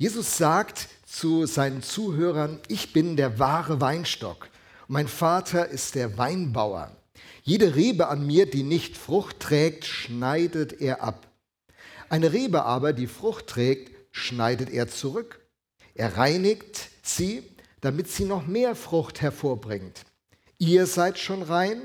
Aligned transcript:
Jesus 0.00 0.38
sagt 0.38 0.88
zu 1.04 1.44
seinen 1.44 1.82
Zuhörern, 1.82 2.58
ich 2.68 2.94
bin 2.94 3.16
der 3.16 3.38
wahre 3.38 3.80
Weinstock 3.80 4.48
mein 4.92 5.06
Vater 5.06 5.68
ist 5.68 5.94
der 5.94 6.18
Weinbauer. 6.18 6.90
Jede 7.44 7.76
Rebe 7.76 8.08
an 8.08 8.26
mir, 8.26 8.50
die 8.50 8.64
nicht 8.64 8.96
Frucht 8.96 9.38
trägt, 9.38 9.84
schneidet 9.84 10.80
er 10.80 11.00
ab. 11.00 11.28
Eine 12.08 12.32
Rebe 12.32 12.64
aber, 12.64 12.92
die 12.92 13.06
Frucht 13.06 13.46
trägt, 13.46 13.92
schneidet 14.10 14.68
er 14.68 14.88
zurück. 14.88 15.46
Er 15.94 16.16
reinigt 16.16 16.88
sie, 17.04 17.44
damit 17.82 18.10
sie 18.10 18.24
noch 18.24 18.48
mehr 18.48 18.74
Frucht 18.74 19.20
hervorbringt. 19.20 20.06
Ihr 20.58 20.86
seid 20.86 21.20
schon 21.20 21.42
rein 21.42 21.80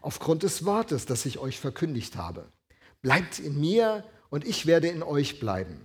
aufgrund 0.00 0.44
des 0.44 0.64
Wortes, 0.64 1.04
das 1.04 1.26
ich 1.26 1.40
euch 1.40 1.58
verkündigt 1.58 2.14
habe. 2.14 2.46
Bleibt 3.02 3.40
in 3.40 3.60
mir 3.60 4.04
und 4.30 4.46
ich 4.46 4.66
werde 4.66 4.86
in 4.86 5.02
euch 5.02 5.40
bleiben. 5.40 5.84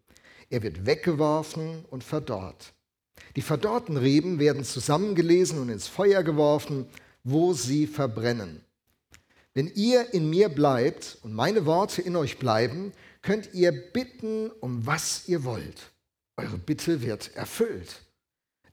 Er 0.51 0.63
wird 0.63 0.85
weggeworfen 0.85 1.85
und 1.89 2.03
verdorrt. 2.03 2.73
Die 3.37 3.41
verdorrten 3.41 3.95
Reben 3.95 4.37
werden 4.37 4.65
zusammengelesen 4.65 5.59
und 5.59 5.69
ins 5.69 5.87
Feuer 5.87 6.23
geworfen, 6.23 6.87
wo 7.23 7.53
sie 7.53 7.87
verbrennen. 7.87 8.61
Wenn 9.53 9.71
ihr 9.73 10.13
in 10.13 10.29
mir 10.29 10.49
bleibt 10.49 11.17
und 11.23 11.33
meine 11.33 11.65
Worte 11.65 12.01
in 12.01 12.17
euch 12.17 12.37
bleiben, 12.37 12.91
könnt 13.21 13.53
ihr 13.53 13.71
bitten, 13.71 14.51
um 14.59 14.85
was 14.85 15.27
ihr 15.29 15.45
wollt. 15.45 15.91
Eure 16.35 16.57
Bitte 16.57 17.01
wird 17.01 17.33
erfüllt. 17.35 18.01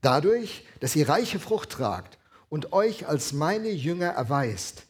Dadurch, 0.00 0.66
dass 0.80 0.96
ihr 0.96 1.08
reiche 1.08 1.38
Frucht 1.38 1.70
tragt 1.70 2.18
und 2.48 2.72
euch 2.72 3.06
als 3.06 3.32
meine 3.32 3.70
Jünger 3.70 4.08
erweist, 4.08 4.82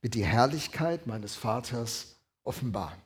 wird 0.00 0.14
die 0.14 0.24
Herrlichkeit 0.24 1.08
meines 1.08 1.34
Vaters 1.34 2.16
offenbar. 2.44 2.96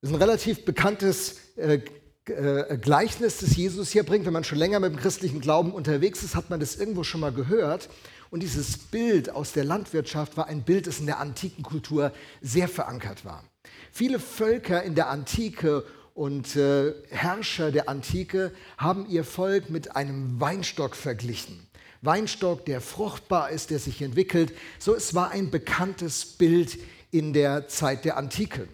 Das 0.00 0.10
ist 0.10 0.16
ein 0.16 0.22
relativ 0.22 0.64
bekanntes 0.64 1.56
äh, 1.56 1.78
äh, 2.26 2.78
Gleichnis, 2.78 3.38
das 3.38 3.56
Jesus 3.56 3.90
hier 3.90 4.02
bringt. 4.02 4.26
Wenn 4.26 4.32
man 4.32 4.44
schon 4.44 4.58
länger 4.58 4.80
mit 4.80 4.92
dem 4.92 4.98
christlichen 4.98 5.40
Glauben 5.40 5.72
unterwegs 5.72 6.22
ist, 6.22 6.34
hat 6.34 6.50
man 6.50 6.60
das 6.60 6.76
irgendwo 6.76 7.04
schon 7.04 7.20
mal 7.20 7.32
gehört. 7.32 7.88
Und 8.30 8.42
dieses 8.42 8.78
Bild 8.78 9.30
aus 9.30 9.52
der 9.52 9.64
Landwirtschaft 9.64 10.36
war 10.36 10.46
ein 10.46 10.62
Bild, 10.62 10.86
das 10.86 10.98
in 10.98 11.06
der 11.06 11.20
antiken 11.20 11.62
Kultur 11.62 12.12
sehr 12.40 12.68
verankert 12.68 13.24
war. 13.24 13.44
Viele 13.92 14.18
Völker 14.18 14.82
in 14.82 14.94
der 14.94 15.08
Antike 15.08 15.84
und 16.14 16.56
äh, 16.56 16.94
Herrscher 17.10 17.70
der 17.70 17.88
Antike 17.88 18.52
haben 18.78 19.06
ihr 19.08 19.24
Volk 19.24 19.70
mit 19.70 19.96
einem 19.96 20.40
Weinstock 20.40 20.96
verglichen. 20.96 21.66
Weinstock, 22.02 22.64
der 22.66 22.80
fruchtbar 22.80 23.50
ist, 23.50 23.70
der 23.70 23.78
sich 23.78 24.02
entwickelt. 24.02 24.52
So, 24.78 24.94
es 24.94 25.14
war 25.14 25.30
ein 25.30 25.50
bekanntes 25.50 26.24
Bild 26.24 26.78
in 27.10 27.32
der 27.32 27.68
Zeit 27.68 28.04
der 28.04 28.16
Antike. 28.16 28.68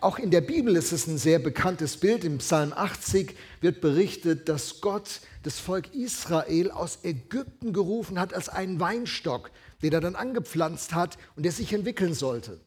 Auch 0.00 0.18
in 0.18 0.30
der 0.30 0.40
Bibel 0.40 0.76
ist 0.76 0.92
es 0.92 1.06
ein 1.08 1.18
sehr 1.18 1.40
bekanntes 1.40 1.96
Bild. 1.96 2.24
Im 2.24 2.38
Psalm 2.38 2.72
80 2.72 3.34
wird 3.60 3.80
berichtet, 3.80 4.48
dass 4.48 4.80
Gott 4.80 5.20
das 5.42 5.58
Volk 5.58 5.92
Israel 5.94 6.70
aus 6.70 7.00
Ägypten 7.02 7.72
gerufen 7.72 8.20
hat 8.20 8.32
als 8.32 8.48
einen 8.48 8.78
Weinstock, 8.78 9.50
den 9.82 9.92
er 9.92 10.00
dann 10.00 10.14
angepflanzt 10.14 10.94
hat 10.94 11.18
und 11.34 11.42
der 11.42 11.52
sich 11.52 11.72
entwickeln 11.72 12.14
sollte. 12.14 12.60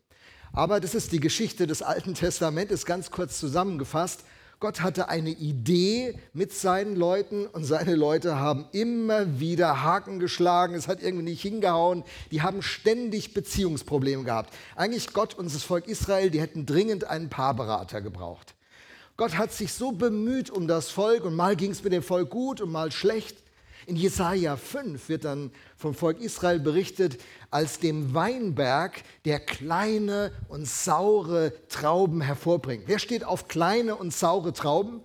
Aber 0.52 0.80
das 0.80 0.94
ist 0.96 1.12
die 1.12 1.20
Geschichte 1.20 1.66
des 1.66 1.82
Alten 1.82 2.14
Testamentes 2.14 2.86
ganz 2.86 3.10
kurz 3.10 3.40
zusammengefasst. 3.40 4.24
Gott 4.64 4.80
hatte 4.80 5.10
eine 5.10 5.32
Idee 5.32 6.18
mit 6.32 6.54
seinen 6.54 6.96
Leuten 6.96 7.48
und 7.48 7.66
seine 7.66 7.96
Leute 7.96 8.40
haben 8.40 8.66
immer 8.72 9.42
wieder 9.42 9.84
Haken 9.84 10.20
geschlagen, 10.20 10.74
es 10.74 10.88
hat 10.88 11.04
irgendwie 11.04 11.26
nicht 11.26 11.42
hingehauen, 11.42 12.06
die 12.32 12.44
haben 12.44 12.62
ständig 12.62 13.34
Beziehungsprobleme 13.34 14.24
gehabt. 14.24 14.54
Eigentlich 14.78 15.12
Gott 15.12 15.34
und 15.34 15.54
das 15.54 15.64
Volk 15.64 15.90
Israel, 15.90 16.30
die 16.30 16.40
hätten 16.40 16.66
dringend 16.66 17.04
einen 17.04 17.28
Paarberater 17.28 18.00
gebraucht. 18.00 18.56
Gott 19.18 19.38
hat 19.38 19.52
sich 19.52 19.74
so 19.74 19.92
bemüht 19.92 20.50
um 20.50 20.66
das 20.66 20.90
Volk 20.90 21.26
und 21.26 21.36
mal 21.36 21.58
ging 21.58 21.72
es 21.72 21.84
mit 21.84 21.92
dem 21.92 22.02
Volk 22.02 22.30
gut 22.30 22.62
und 22.62 22.72
mal 22.72 22.90
schlecht. 22.94 23.43
In 23.86 23.96
Jesaja 23.96 24.56
5 24.56 25.10
wird 25.10 25.26
dann 25.26 25.52
vom 25.76 25.94
Volk 25.94 26.20
Israel 26.20 26.60
berichtet, 26.60 27.20
als 27.52 27.80
dem 27.80 28.14
Weinberg, 28.14 29.04
der 29.26 29.40
kleine 29.40 30.32
und 30.48 30.68
saure 30.68 31.54
Trauben 31.68 32.22
hervorbringt. 32.22 32.84
Wer 32.88 33.00
steht 33.00 33.24
auf 33.24 33.48
kleine 33.48 33.96
und 33.96 34.14
saure 34.14 34.54
Trauben? 34.54 35.02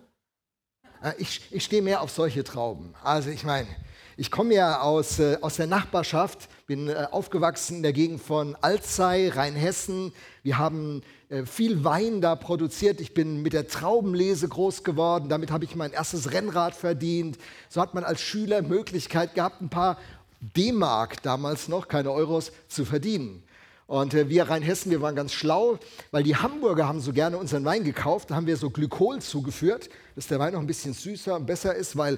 Äh, 1.02 1.12
ich, 1.18 1.42
ich 1.50 1.64
stehe 1.64 1.82
mehr 1.82 2.02
auf 2.02 2.10
solche 2.10 2.44
Trauben. 2.44 2.94
Also 3.02 3.30
ich 3.30 3.44
meine, 3.44 3.68
ich 4.16 4.32
komme 4.32 4.54
ja 4.54 4.80
aus, 4.80 5.20
äh, 5.20 5.38
aus 5.40 5.56
der 5.56 5.68
Nachbarschaft, 5.68 6.48
bin 6.66 6.88
äh, 6.88 7.06
aufgewachsen 7.10 7.76
in 7.76 7.82
der 7.84 7.92
Gegend 7.92 8.20
von 8.20 8.56
Alzey, 8.56 9.28
Rheinhessen. 9.28 10.12
Wir 10.48 10.56
haben 10.56 11.02
äh, 11.28 11.44
viel 11.44 11.84
Wein 11.84 12.22
da 12.22 12.34
produziert. 12.34 13.02
Ich 13.02 13.12
bin 13.12 13.42
mit 13.42 13.52
der 13.52 13.68
Traubenlese 13.68 14.48
groß 14.48 14.82
geworden. 14.82 15.28
Damit 15.28 15.50
habe 15.50 15.66
ich 15.66 15.76
mein 15.76 15.92
erstes 15.92 16.32
Rennrad 16.32 16.74
verdient. 16.74 17.36
So 17.68 17.82
hat 17.82 17.92
man 17.92 18.02
als 18.02 18.22
Schüler 18.22 18.62
Möglichkeit 18.62 19.34
gehabt, 19.34 19.60
ein 19.60 19.68
paar 19.68 19.98
D-Mark 20.40 21.22
damals 21.22 21.68
noch, 21.68 21.86
keine 21.86 22.12
Euros, 22.12 22.50
zu 22.66 22.86
verdienen. 22.86 23.42
Und 23.86 24.14
äh, 24.14 24.30
wir 24.30 24.48
Rheinhessen, 24.48 24.90
wir 24.90 25.02
waren 25.02 25.14
ganz 25.14 25.34
schlau, 25.34 25.78
weil 26.12 26.22
die 26.22 26.36
Hamburger 26.36 26.88
haben 26.88 27.02
so 27.02 27.12
gerne 27.12 27.36
unseren 27.36 27.66
Wein 27.66 27.84
gekauft. 27.84 28.30
Da 28.30 28.34
haben 28.34 28.46
wir 28.46 28.56
so 28.56 28.70
Glykol 28.70 29.20
zugeführt, 29.20 29.90
dass 30.16 30.28
der 30.28 30.38
Wein 30.38 30.54
noch 30.54 30.60
ein 30.60 30.66
bisschen 30.66 30.94
süßer 30.94 31.36
und 31.36 31.44
besser 31.44 31.74
ist, 31.74 31.94
weil 31.98 32.16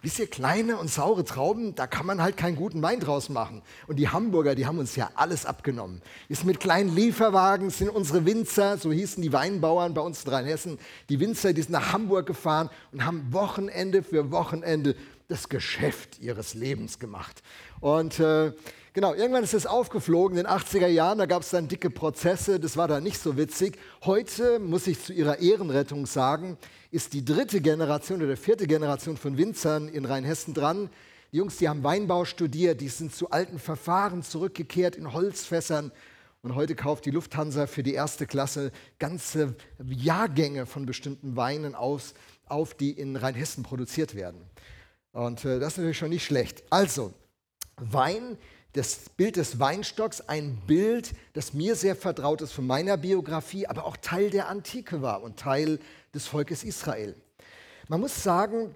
Wisst 0.00 0.20
ihr, 0.20 0.28
kleine 0.28 0.76
und 0.76 0.88
saure 0.88 1.24
Trauben, 1.24 1.74
da 1.74 1.88
kann 1.88 2.06
man 2.06 2.22
halt 2.22 2.36
keinen 2.36 2.54
guten 2.54 2.80
Wein 2.82 3.00
draus 3.00 3.28
machen. 3.28 3.62
Und 3.88 3.96
die 3.96 4.08
Hamburger, 4.08 4.54
die 4.54 4.64
haben 4.64 4.78
uns 4.78 4.94
ja 4.94 5.10
alles 5.16 5.44
abgenommen. 5.44 6.02
Ist 6.28 6.44
mit 6.44 6.60
kleinen 6.60 6.94
Lieferwagen 6.94 7.70
sind 7.70 7.90
unsere 7.90 8.24
Winzer, 8.24 8.78
so 8.78 8.92
hießen 8.92 9.20
die 9.20 9.32
Weinbauern 9.32 9.94
bei 9.94 10.00
uns 10.00 10.24
in 10.24 10.30
Rheinhessen, 10.30 10.78
die 11.08 11.18
Winzer, 11.18 11.52
die 11.52 11.62
sind 11.62 11.72
nach 11.72 11.92
Hamburg 11.92 12.26
gefahren 12.26 12.70
und 12.92 13.04
haben 13.04 13.32
Wochenende 13.32 14.04
für 14.04 14.30
Wochenende 14.30 14.94
das 15.26 15.48
Geschäft 15.48 16.20
ihres 16.20 16.54
Lebens 16.54 17.00
gemacht. 17.00 17.42
Und 17.80 18.20
äh, 18.20 18.52
genau, 18.92 19.14
irgendwann 19.14 19.44
ist 19.44 19.54
es 19.54 19.66
aufgeflogen 19.66 20.38
in 20.38 20.44
den 20.44 20.52
80er 20.52 20.86
Jahren, 20.86 21.18
da 21.18 21.26
gab 21.26 21.42
es 21.42 21.50
dann 21.50 21.68
dicke 21.68 21.90
Prozesse, 21.90 22.60
das 22.60 22.76
war 22.76 22.88
dann 22.88 23.02
nicht 23.02 23.18
so 23.18 23.36
witzig. 23.36 23.78
Heute 24.04 24.58
muss 24.58 24.86
ich 24.86 25.02
zu 25.02 25.12
ihrer 25.12 25.38
Ehrenrettung 25.38 26.06
sagen, 26.06 26.58
ist 26.90 27.12
die 27.12 27.24
dritte 27.24 27.60
Generation 27.60 28.22
oder 28.22 28.36
vierte 28.36 28.66
Generation 28.66 29.16
von 29.16 29.36
Winzern 29.36 29.88
in 29.88 30.04
Rheinhessen 30.04 30.54
dran. 30.54 30.90
Die 31.32 31.36
Jungs, 31.36 31.58
die 31.58 31.68
haben 31.68 31.84
Weinbau 31.84 32.24
studiert, 32.24 32.80
die 32.80 32.88
sind 32.88 33.14
zu 33.14 33.30
alten 33.30 33.58
Verfahren 33.58 34.22
zurückgekehrt 34.22 34.96
in 34.96 35.12
Holzfässern. 35.12 35.92
Und 36.40 36.54
heute 36.54 36.74
kauft 36.74 37.04
die 37.04 37.10
Lufthansa 37.10 37.66
für 37.66 37.82
die 37.82 37.94
erste 37.94 38.26
Klasse 38.26 38.70
ganze 38.98 39.56
Jahrgänge 39.84 40.66
von 40.66 40.86
bestimmten 40.86 41.36
Weinen 41.36 41.74
aus, 41.74 42.14
auf, 42.46 42.74
die 42.74 42.92
in 42.92 43.16
Rheinhessen 43.16 43.64
produziert 43.64 44.14
werden. 44.14 44.40
Und 45.12 45.44
äh, 45.44 45.58
das 45.58 45.72
ist 45.72 45.78
natürlich 45.78 45.98
schon 45.98 46.10
nicht 46.10 46.24
schlecht. 46.24 46.62
Also, 46.70 47.12
Wein, 47.76 48.38
das 48.74 49.08
Bild 49.16 49.36
des 49.36 49.58
Weinstocks, 49.58 50.20
ein 50.20 50.56
Bild, 50.66 51.14
das 51.32 51.54
mir 51.54 51.74
sehr 51.74 51.96
vertraut 51.96 52.42
ist 52.42 52.52
von 52.52 52.66
meiner 52.66 52.96
Biografie, 52.96 53.66
aber 53.66 53.86
auch 53.86 53.96
Teil 53.96 54.30
der 54.30 54.48
Antike 54.48 55.02
war 55.02 55.22
und 55.22 55.38
Teil 55.38 55.80
des 56.14 56.26
Volkes 56.26 56.64
Israel. 56.64 57.14
Man 57.88 58.00
muss 58.00 58.22
sagen, 58.22 58.74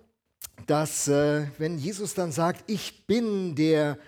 dass 0.66 1.08
äh, 1.08 1.46
wenn 1.58 1.78
Jesus 1.78 2.14
dann 2.14 2.32
sagt, 2.32 2.70
ich 2.70 3.06
bin 3.06 3.54
der 3.54 3.98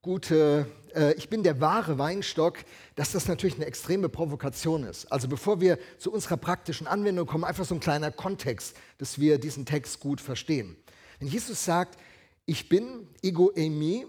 gute, 0.00 0.66
äh, 0.94 1.12
ich 1.14 1.28
bin 1.28 1.42
der 1.42 1.60
wahre 1.60 1.98
Weinstock, 1.98 2.58
dass 2.94 3.12
das 3.12 3.28
natürlich 3.28 3.56
eine 3.56 3.66
extreme 3.66 4.08
Provokation 4.08 4.84
ist. 4.84 5.10
Also 5.10 5.28
bevor 5.28 5.60
wir 5.60 5.78
zu 5.98 6.12
unserer 6.12 6.36
praktischen 6.36 6.86
Anwendung 6.86 7.26
kommen, 7.26 7.44
einfach 7.44 7.64
so 7.64 7.74
ein 7.74 7.80
kleiner 7.80 8.10
Kontext, 8.10 8.76
dass 8.98 9.18
wir 9.18 9.38
diesen 9.38 9.66
Text 9.66 10.00
gut 10.00 10.20
verstehen. 10.20 10.76
Wenn 11.18 11.28
Jesus 11.28 11.64
sagt, 11.64 11.98
ich 12.46 12.68
bin 12.68 13.08
ego 13.22 13.52
eimi, 13.56 14.06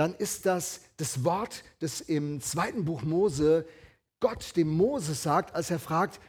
dann 0.00 0.14
ist 0.14 0.46
das 0.46 0.80
das 0.96 1.24
Wort, 1.24 1.62
das 1.80 2.00
im 2.00 2.40
zweiten 2.40 2.86
Buch 2.86 3.02
Mose 3.02 3.66
Gott 4.18 4.56
dem 4.56 4.68
Mose 4.68 5.12
sagt, 5.12 5.54
als 5.54 5.70
er 5.70 5.78
fragt, 5.78 6.20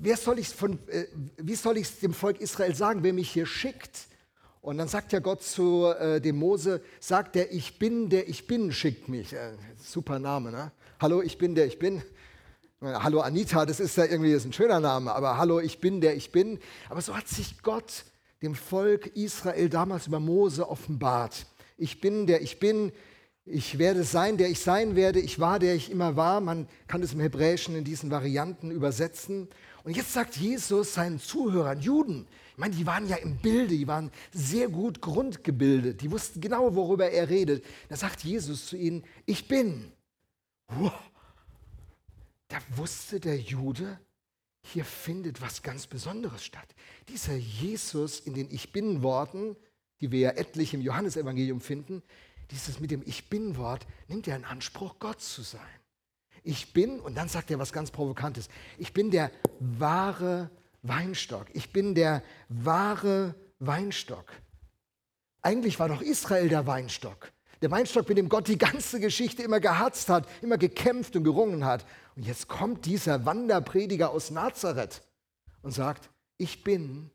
wer 0.00 0.16
soll 0.16 0.42
von, 0.44 0.78
äh, 0.88 1.06
wie 1.36 1.56
soll 1.56 1.78
ich 1.78 1.88
es 1.88 1.98
dem 1.98 2.14
Volk 2.14 2.40
Israel 2.40 2.72
sagen, 2.76 3.02
wer 3.02 3.12
mich 3.12 3.32
hier 3.32 3.46
schickt? 3.46 4.06
Und 4.60 4.78
dann 4.78 4.86
sagt 4.86 5.12
ja 5.12 5.18
Gott 5.18 5.42
zu 5.42 5.86
äh, 5.98 6.20
dem 6.20 6.36
Mose, 6.36 6.80
sagt 7.00 7.34
er, 7.34 7.52
ich 7.52 7.80
bin 7.80 8.08
der 8.08 8.28
ich 8.28 8.46
bin, 8.46 8.70
schickt 8.70 9.08
mich. 9.08 9.32
Äh, 9.32 9.56
super 9.76 10.20
Name, 10.20 10.52
ne? 10.52 10.70
Hallo, 11.00 11.22
ich 11.22 11.38
bin 11.38 11.56
der 11.56 11.66
ich 11.66 11.80
bin. 11.80 12.02
Hallo 12.80 13.20
Anita, 13.20 13.66
das 13.66 13.80
ist 13.80 13.96
ja 13.96 14.04
irgendwie 14.04 14.30
ist 14.30 14.44
ein 14.44 14.52
schöner 14.52 14.78
Name, 14.78 15.12
aber 15.12 15.38
hallo, 15.38 15.58
ich 15.58 15.80
bin 15.80 16.00
der 16.00 16.14
ich 16.14 16.30
bin. 16.30 16.60
Aber 16.88 17.02
so 17.02 17.16
hat 17.16 17.26
sich 17.26 17.62
Gott 17.64 18.04
dem 18.42 18.54
Volk 18.54 19.08
Israel 19.16 19.68
damals 19.68 20.06
über 20.06 20.20
Mose 20.20 20.68
offenbart. 20.68 21.46
Ich 21.76 22.00
bin 22.00 22.26
der 22.26 22.42
ich 22.42 22.58
bin, 22.58 22.92
ich 23.46 23.78
werde 23.78 24.04
sein, 24.04 24.38
der 24.38 24.48
ich 24.48 24.60
sein 24.60 24.96
werde, 24.96 25.20
ich 25.20 25.38
war, 25.38 25.58
der 25.58 25.74
ich 25.74 25.90
immer 25.90 26.16
war. 26.16 26.40
Man 26.40 26.66
kann 26.86 27.02
es 27.02 27.12
im 27.12 27.20
Hebräischen 27.20 27.76
in 27.76 27.84
diesen 27.84 28.10
Varianten 28.10 28.70
übersetzen. 28.70 29.48
Und 29.82 29.96
jetzt 29.96 30.14
sagt 30.14 30.36
Jesus 30.36 30.94
seinen 30.94 31.18
Zuhörern, 31.18 31.80
Juden, 31.80 32.26
ich 32.52 32.58
meine, 32.58 32.74
die 32.74 32.86
waren 32.86 33.06
ja 33.06 33.16
im 33.16 33.36
Bilde, 33.36 33.76
die 33.76 33.86
waren 33.86 34.10
sehr 34.32 34.68
gut 34.68 35.00
grundgebildet, 35.00 36.00
die 36.00 36.10
wussten 36.10 36.40
genau, 36.40 36.74
worüber 36.74 37.10
er 37.10 37.28
redet. 37.28 37.64
Da 37.88 37.96
sagt 37.96 38.24
Jesus 38.24 38.66
zu 38.66 38.76
ihnen, 38.76 39.04
ich 39.26 39.46
bin. 39.46 39.92
Da 42.48 42.58
wusste 42.76 43.20
der 43.20 43.38
Jude, 43.38 43.98
hier 44.62 44.84
findet 44.84 45.42
was 45.42 45.62
ganz 45.62 45.86
Besonderes 45.86 46.44
statt. 46.44 46.74
Dieser 47.08 47.34
Jesus 47.34 48.20
in 48.20 48.32
den 48.32 48.50
Ich 48.50 48.72
bin-Worten, 48.72 49.56
die 50.04 50.12
wir 50.12 50.20
ja 50.20 50.30
etlich 50.32 50.74
im 50.74 50.82
Johannesevangelium 50.82 51.62
finden, 51.62 52.02
dieses 52.50 52.78
mit 52.78 52.90
dem 52.90 53.02
Ich 53.06 53.30
bin-Wort 53.30 53.86
nimmt 54.06 54.28
er 54.28 54.36
in 54.36 54.44
Anspruch, 54.44 54.96
Gott 54.98 55.22
zu 55.22 55.40
sein. 55.40 55.62
Ich 56.42 56.74
bin, 56.74 57.00
und 57.00 57.14
dann 57.14 57.28
sagt 57.28 57.50
er 57.50 57.58
was 57.58 57.72
ganz 57.72 57.90
Provokantes, 57.90 58.50
ich 58.76 58.92
bin 58.92 59.10
der 59.10 59.30
wahre 59.60 60.50
Weinstock. 60.82 61.46
Ich 61.54 61.72
bin 61.72 61.94
der 61.94 62.22
wahre 62.50 63.34
Weinstock. 63.60 64.26
Eigentlich 65.40 65.78
war 65.78 65.88
doch 65.88 66.02
Israel 66.02 66.50
der 66.50 66.66
Weinstock. 66.66 67.32
Der 67.62 67.70
Weinstock, 67.70 68.06
mit 68.06 68.18
dem 68.18 68.28
Gott 68.28 68.46
die 68.46 68.58
ganze 68.58 69.00
Geschichte 69.00 69.42
immer 69.42 69.58
gehatzt 69.58 70.10
hat, 70.10 70.28
immer 70.42 70.58
gekämpft 70.58 71.16
und 71.16 71.24
gerungen 71.24 71.64
hat. 71.64 71.86
Und 72.14 72.26
jetzt 72.26 72.46
kommt 72.46 72.84
dieser 72.84 73.24
Wanderprediger 73.24 74.10
aus 74.10 74.30
Nazareth 74.30 75.00
und 75.62 75.70
sagt, 75.70 76.10
ich 76.36 76.62
bin 76.62 77.10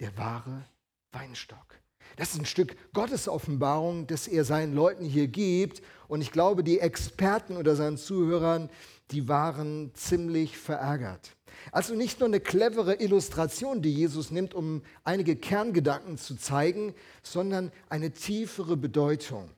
der 0.00 0.16
wahre 0.16 0.64
Weinstock. 1.12 1.83
Das 2.16 2.34
ist 2.34 2.40
ein 2.40 2.46
Stück 2.46 2.76
Gottesoffenbarung, 2.92 4.06
das 4.06 4.28
er 4.28 4.44
seinen 4.44 4.74
Leuten 4.74 5.04
hier 5.04 5.28
gibt. 5.28 5.82
Und 6.08 6.20
ich 6.20 6.30
glaube, 6.30 6.62
die 6.62 6.80
Experten 6.80 7.56
oder 7.56 7.76
seinen 7.76 7.96
Zuhörern, 7.96 8.70
die 9.10 9.28
waren 9.28 9.90
ziemlich 9.94 10.56
verärgert. 10.56 11.36
Also 11.72 11.94
nicht 11.94 12.20
nur 12.20 12.28
eine 12.28 12.40
clevere 12.40 13.00
Illustration, 13.00 13.82
die 13.82 13.92
Jesus 13.92 14.30
nimmt, 14.30 14.54
um 14.54 14.82
einige 15.02 15.36
Kerngedanken 15.36 16.18
zu 16.18 16.36
zeigen, 16.36 16.94
sondern 17.22 17.72
eine 17.88 18.12
tiefere 18.12 18.76
Bedeutung. 18.76 19.50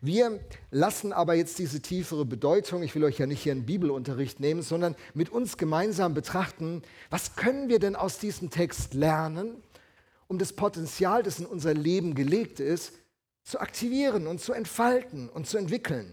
Wir 0.00 0.40
lassen 0.70 1.12
aber 1.12 1.34
jetzt 1.34 1.58
diese 1.58 1.80
tiefere 1.80 2.24
Bedeutung, 2.24 2.82
ich 2.82 2.94
will 2.94 3.04
euch 3.04 3.18
ja 3.18 3.26
nicht 3.26 3.42
hier 3.42 3.52
einen 3.52 3.66
Bibelunterricht 3.66 4.40
nehmen, 4.40 4.62
sondern 4.62 4.96
mit 5.14 5.30
uns 5.30 5.56
gemeinsam 5.56 6.14
betrachten, 6.14 6.82
was 7.10 7.36
können 7.36 7.68
wir 7.68 7.78
denn 7.78 7.96
aus 7.96 8.18
diesem 8.18 8.50
Text 8.50 8.94
lernen, 8.94 9.62
um 10.30 10.38
das 10.38 10.52
Potenzial, 10.52 11.24
das 11.24 11.40
in 11.40 11.46
unser 11.46 11.74
Leben 11.74 12.14
gelegt 12.14 12.60
ist, 12.60 12.92
zu 13.42 13.58
aktivieren 13.58 14.28
und 14.28 14.40
zu 14.40 14.52
entfalten 14.52 15.28
und 15.28 15.48
zu 15.48 15.58
entwickeln. 15.58 16.12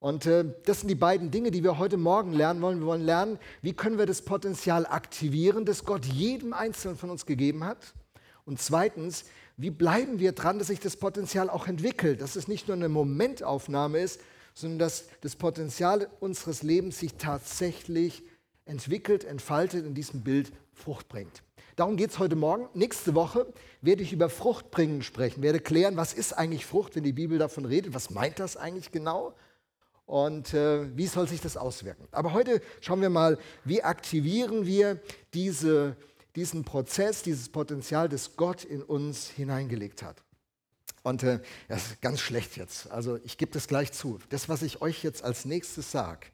Und 0.00 0.26
äh, 0.26 0.44
das 0.66 0.80
sind 0.80 0.88
die 0.88 0.94
beiden 0.94 1.30
Dinge, 1.30 1.50
die 1.50 1.64
wir 1.64 1.78
heute 1.78 1.96
Morgen 1.96 2.34
lernen 2.34 2.60
wollen. 2.60 2.80
Wir 2.80 2.86
wollen 2.86 3.06
lernen, 3.06 3.38
wie 3.62 3.72
können 3.72 3.96
wir 3.96 4.04
das 4.04 4.20
Potenzial 4.20 4.84
aktivieren, 4.84 5.64
das 5.64 5.86
Gott 5.86 6.04
jedem 6.04 6.52
Einzelnen 6.52 6.98
von 6.98 7.08
uns 7.08 7.24
gegeben 7.24 7.64
hat. 7.64 7.94
Und 8.44 8.60
zweitens, 8.60 9.24
wie 9.56 9.70
bleiben 9.70 10.18
wir 10.18 10.32
dran, 10.32 10.58
dass 10.58 10.66
sich 10.66 10.80
das 10.80 10.98
Potenzial 10.98 11.48
auch 11.48 11.68
entwickelt, 11.68 12.20
dass 12.20 12.36
es 12.36 12.48
nicht 12.48 12.68
nur 12.68 12.76
eine 12.76 12.90
Momentaufnahme 12.90 13.98
ist, 13.98 14.20
sondern 14.52 14.78
dass 14.78 15.06
das 15.22 15.36
Potenzial 15.36 16.10
unseres 16.20 16.62
Lebens 16.62 16.98
sich 16.98 17.14
tatsächlich 17.14 18.22
entwickelt, 18.66 19.24
entfaltet, 19.24 19.86
in 19.86 19.94
diesem 19.94 20.20
Bild 20.20 20.52
Frucht 20.74 21.08
bringt. 21.08 21.45
Darum 21.76 21.98
geht 21.98 22.08
es 22.08 22.18
heute 22.18 22.36
Morgen. 22.36 22.70
Nächste 22.72 23.14
Woche 23.14 23.46
werde 23.82 24.02
ich 24.02 24.14
über 24.14 24.30
Fruchtbringen 24.30 25.02
sprechen, 25.02 25.42
werde 25.42 25.60
klären, 25.60 25.98
was 25.98 26.14
ist 26.14 26.32
eigentlich 26.32 26.64
Frucht, 26.64 26.96
wenn 26.96 27.04
die 27.04 27.12
Bibel 27.12 27.38
davon 27.38 27.66
redet, 27.66 27.92
was 27.92 28.08
meint 28.08 28.38
das 28.38 28.56
eigentlich 28.56 28.92
genau 28.92 29.34
und 30.06 30.54
äh, 30.54 30.96
wie 30.96 31.06
soll 31.06 31.28
sich 31.28 31.42
das 31.42 31.58
auswirken. 31.58 32.08
Aber 32.12 32.32
heute 32.32 32.62
schauen 32.80 33.02
wir 33.02 33.10
mal, 33.10 33.38
wie 33.64 33.82
aktivieren 33.82 34.64
wir 34.64 35.02
diese, 35.34 35.98
diesen 36.34 36.64
Prozess, 36.64 37.22
dieses 37.22 37.50
Potenzial, 37.50 38.08
das 38.08 38.36
Gott 38.36 38.64
in 38.64 38.82
uns 38.82 39.28
hineingelegt 39.28 40.02
hat. 40.02 40.22
Und 41.02 41.24
äh, 41.24 41.40
das 41.68 41.88
ist 41.88 42.00
ganz 42.00 42.20
schlecht 42.20 42.56
jetzt. 42.56 42.90
Also 42.90 43.18
ich 43.22 43.36
gebe 43.36 43.52
das 43.52 43.68
gleich 43.68 43.92
zu. 43.92 44.18
Das, 44.30 44.48
was 44.48 44.62
ich 44.62 44.80
euch 44.80 45.04
jetzt 45.04 45.22
als 45.22 45.44
nächstes 45.44 45.90
sage, 45.90 46.28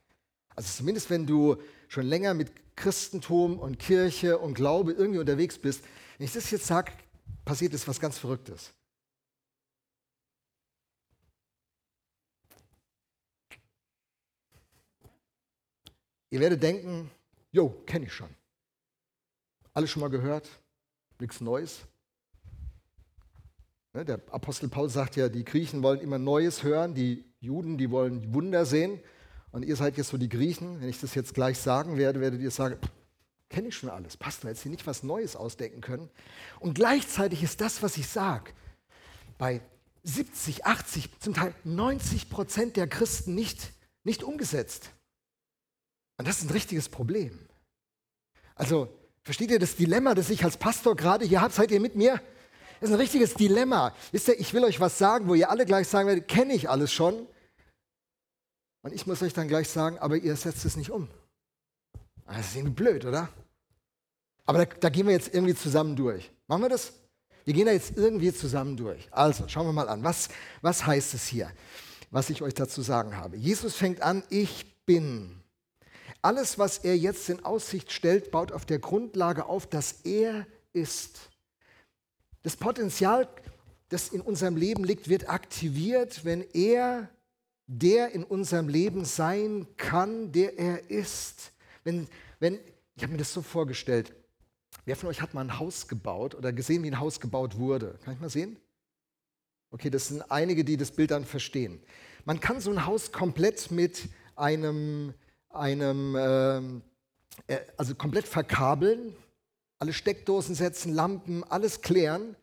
also 0.55 0.69
zumindest 0.71 1.11
wenn 1.11 1.27
du 1.27 1.57
schon 1.93 2.07
länger 2.07 2.33
mit 2.33 2.51
Christentum 2.75 3.59
und 3.59 3.79
Kirche 3.79 4.39
und 4.39 4.55
Glaube 4.55 4.93
irgendwie 4.93 5.19
unterwegs 5.19 5.59
bist, 5.59 5.85
wenn 6.17 6.25
ich 6.25 6.33
das 6.33 6.51
jetzt 6.51 6.67
sage, 6.67 6.91
passiert 7.45 7.75
ist 7.75 7.87
was 7.87 8.01
ganz 8.01 8.19
Verrücktes. 8.19 8.73
Ihr 16.31 16.41
werdet 16.41 16.63
denken, 16.63 17.11
jo, 17.51 17.69
kenne 17.85 18.07
ich 18.07 18.15
schon. 18.15 18.35
Alles 19.75 19.91
schon 19.91 20.01
mal 20.01 20.09
gehört, 20.09 20.49
nichts 21.19 21.43
Neues. 21.43 21.83
Ne, 23.93 24.07
der 24.07 24.23
Apostel 24.31 24.71
Paul 24.71 24.89
sagt 24.89 25.17
ja, 25.17 25.29
die 25.29 25.45
Griechen 25.45 25.83
wollen 25.83 26.01
immer 26.01 26.19
Neues 26.19 26.63
hören, 26.63 26.95
die 26.95 27.23
Juden, 27.41 27.77
die 27.77 27.91
wollen 27.91 28.33
Wunder 28.33 28.65
sehen. 28.65 28.99
Und 29.53 29.65
ihr 29.65 29.77
seid 29.77 29.97
jetzt 29.99 30.09
so 30.09 30.17
die 30.17 30.29
Griechen. 30.29 30.81
Wenn 30.81 30.89
ich 30.89 31.01
das 31.01 31.15
jetzt 31.15 31.35
gleich 31.35 31.59
sagen 31.59 31.99
werde, 31.99 32.21
werdet 32.21 32.41
ihr 32.41 32.51
sagen, 32.51 32.79
kenne 33.51 33.69
ich 33.69 33.77
schon 33.77 33.91
alles. 33.91 34.17
Passt, 34.17 34.45
weil 34.45 34.53
jetzt 34.53 34.63
hier 34.63 34.71
nicht 34.71 34.87
was 34.87 35.03
Neues 35.03 35.37
ausdenken 35.37 35.83
können. 35.83 36.11
Und 36.59 36.75
gleichzeitig 36.75 37.43
ist 37.43 37.61
das, 37.61 37.83
was 37.83 37.97
ich 37.99 38.09
sage, 38.09 38.53
bei 39.39 39.61
70, 40.05 40.65
80, 40.65 41.21
zum 41.21 41.35
Teil 41.35 41.55
90 41.65 42.31
Prozent 42.31 42.77
der 42.77 42.89
Christen 42.89 43.35
nicht, 43.35 43.73
nicht 44.05 44.25
umgesetzt. 44.25 44.91
Und 46.17 46.27
das 46.27 46.39
ist 46.39 46.49
ein 46.49 46.53
richtiges 46.53 46.89
Problem. 46.89 47.39
Also, 48.55 48.89
versteht 49.23 49.51
ihr 49.51 49.59
das 49.59 49.77
Dilemma, 49.77 50.15
das 50.15 50.31
ich 50.31 50.45
als 50.45 50.57
Pastor 50.57 50.97
gerade 50.97 51.25
hier 51.25 51.41
habe? 51.41 51.53
Seid 51.53 51.71
ihr 51.71 51.81
mit 51.81 51.95
mir? 51.95 52.21
Das 52.81 52.91
ist 52.91 52.95
ein 52.97 53.01
richtiges 53.01 53.35
Dilemma. 53.35 53.95
Wisst 54.11 54.29
ihr, 54.29 54.41
ich 54.41 54.53
will 54.55 54.65
euch 54.65 54.81
was 54.81 54.99
sagen, 54.99 55.29
wo 55.29 55.35
ihr 55.35 55.51
alle 55.51 55.67
gleich 55.67 55.89
sagen 55.89 56.09
werdet, 56.09 56.27
kenne 56.27 56.55
ich 56.55 56.69
alles 56.69 56.93
schon. 56.93 57.27
Und 58.83 58.93
ich 58.93 59.07
muss 59.07 59.23
euch 59.23 59.33
dann 59.33 59.49
gleich 59.49 59.69
sagen, 59.69 59.99
aber 59.99 60.17
ihr 60.17 60.37
setzt 60.37 60.65
es 60.65 60.77
nicht 60.77 60.91
um. 60.91 61.09
Ah, 62.27 62.37
das 62.37 62.49
ist 62.49 62.57
irgendwie 62.57 62.75
blöd, 62.75 63.05
oder? 63.05 63.29
Aber 64.45 64.65
da, 64.65 64.75
da, 64.75 64.89
gehen 64.89 65.07
wir 65.07 65.13
jetzt 65.13 65.33
irgendwie 65.33 65.55
zusammen 65.55 65.95
durch. 65.95 66.31
Machen 66.49 66.63
wir 66.63 66.69
das? 66.69 66.93
Wir 67.45 67.55
gehen 67.55 67.67
da 67.67 67.73
jetzt 67.73 67.97
irgendwie 67.97 68.33
zusammen 68.33 68.77
durch. 68.77 69.09
Also, 69.13 69.47
schauen 69.49 69.67
wir 69.67 69.73
mal 69.73 69.89
an. 69.89 70.03
Was, 70.03 70.29
was 70.61 70.85
heißt 70.85 71.15
es 71.15 71.27
hier, 71.27 71.51
was 72.11 72.31
ich 72.31 72.43
euch 72.43 72.55
dazu 72.55 72.83
sagen 72.83 73.17
habe? 73.17 73.37
Jesus 73.37 73.75
fängt 73.75 74.03
an, 74.03 74.25
ich 74.31 74.85
bin. 74.85 75.43
Alles, 76.21 76.59
was 76.59 76.79
er 76.79 76.97
jetzt 76.97 77.29
in 77.29 77.45
Aussicht 77.45 77.93
stellt, 77.93 78.31
baut 78.31 78.53
auf 78.53 78.65
der 78.65 78.79
Grundlage 78.79 79.47
auf, 79.47 79.67
dass 79.67 79.93
er 80.05 80.47
ist. 80.73 81.31
Das 82.43 82.57
Potenzial, 82.57 83.29
das 83.89 84.09
in 84.09 84.21
unserem 84.21 84.57
Leben 84.57 84.85
liegt, 84.85 85.09
wird 85.09 85.29
aktiviert, 85.29 86.25
wenn 86.25 86.43
er 86.53 87.09
der 87.67 88.13
in 88.13 88.25
unserem 88.25 88.69
Leben 88.69 89.05
sein 89.05 89.67
kann, 89.77 90.33
der 90.33 90.59
er 90.59 90.91
ist. 90.91 91.53
Wenn, 91.85 92.09
wenn, 92.39 92.59
ich 92.95 93.03
habe 93.03 93.13
mir 93.13 93.19
das 93.19 93.33
so 93.33 93.43
vorgestellt, 93.43 94.13
wer 94.85 94.97
von 94.97 95.09
euch 95.09 95.21
hat 95.21 95.35
mal 95.35 95.43
ein 95.43 95.59
Haus 95.59 95.89
gebaut 95.89 96.35
oder 96.35 96.53
gesehen, 96.53 96.83
wie 96.83 96.91
ein 96.91 97.01
Haus 97.01 97.21
gebaut 97.21 97.59
wurde? 97.59 97.99
Kann 98.05 98.15
ich 98.15 98.21
mal 98.21 98.31
sehen? 98.31 98.57
Okay, 99.71 99.91
das 99.91 100.09
sind 100.09 100.23
einige, 100.31 100.65
die 100.65 100.77
das 100.77 100.91
Bild 100.91 101.11
dann 101.11 101.25
verstehen. 101.25 101.81
Man 102.25 102.41
kann 102.41 102.61
so 102.61 102.71
ein 102.71 102.85
Haus 102.85 103.11
komplett 103.11 103.71
mit 103.71 104.09
einem, 104.37 105.15
einem 105.49 106.17
ähm, 106.19 106.83
äh, 107.47 107.59
also 107.77 107.95
komplett 107.95 108.29
verkabeln, 108.29 109.17
alle 109.79 109.93
Steckdosen 109.93 110.55
setzen, 110.55 110.93
Lampen, 110.93 111.43
alles 111.45 111.81
klären 111.81 112.37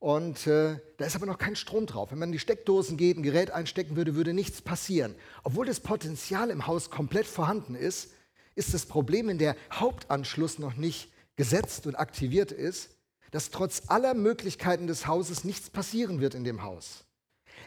und 0.00 0.46
äh, 0.46 0.78
da 0.96 1.04
ist 1.04 1.14
aber 1.14 1.26
noch 1.26 1.36
kein 1.36 1.54
Strom 1.54 1.84
drauf. 1.84 2.10
Wenn 2.10 2.18
man 2.18 2.30
in 2.30 2.32
die 2.32 2.38
Steckdosen 2.38 2.96
geht, 2.96 3.18
ein 3.18 3.22
Gerät 3.22 3.50
einstecken 3.50 3.96
würde, 3.96 4.14
würde 4.14 4.32
nichts 4.32 4.62
passieren. 4.62 5.14
Obwohl 5.44 5.66
das 5.66 5.80
Potenzial 5.80 6.48
im 6.48 6.66
Haus 6.66 6.88
komplett 6.88 7.26
vorhanden 7.26 7.74
ist, 7.74 8.10
ist 8.54 8.72
das 8.72 8.86
Problem, 8.86 9.28
wenn 9.28 9.36
der 9.38 9.56
Hauptanschluss 9.70 10.58
noch 10.58 10.74
nicht 10.74 11.12
gesetzt 11.36 11.86
und 11.86 11.96
aktiviert 11.96 12.50
ist, 12.50 12.96
dass 13.30 13.50
trotz 13.50 13.82
aller 13.88 14.14
Möglichkeiten 14.14 14.86
des 14.86 15.06
Hauses 15.06 15.44
nichts 15.44 15.68
passieren 15.68 16.20
wird 16.20 16.34
in 16.34 16.44
dem 16.44 16.62
Haus. 16.62 17.04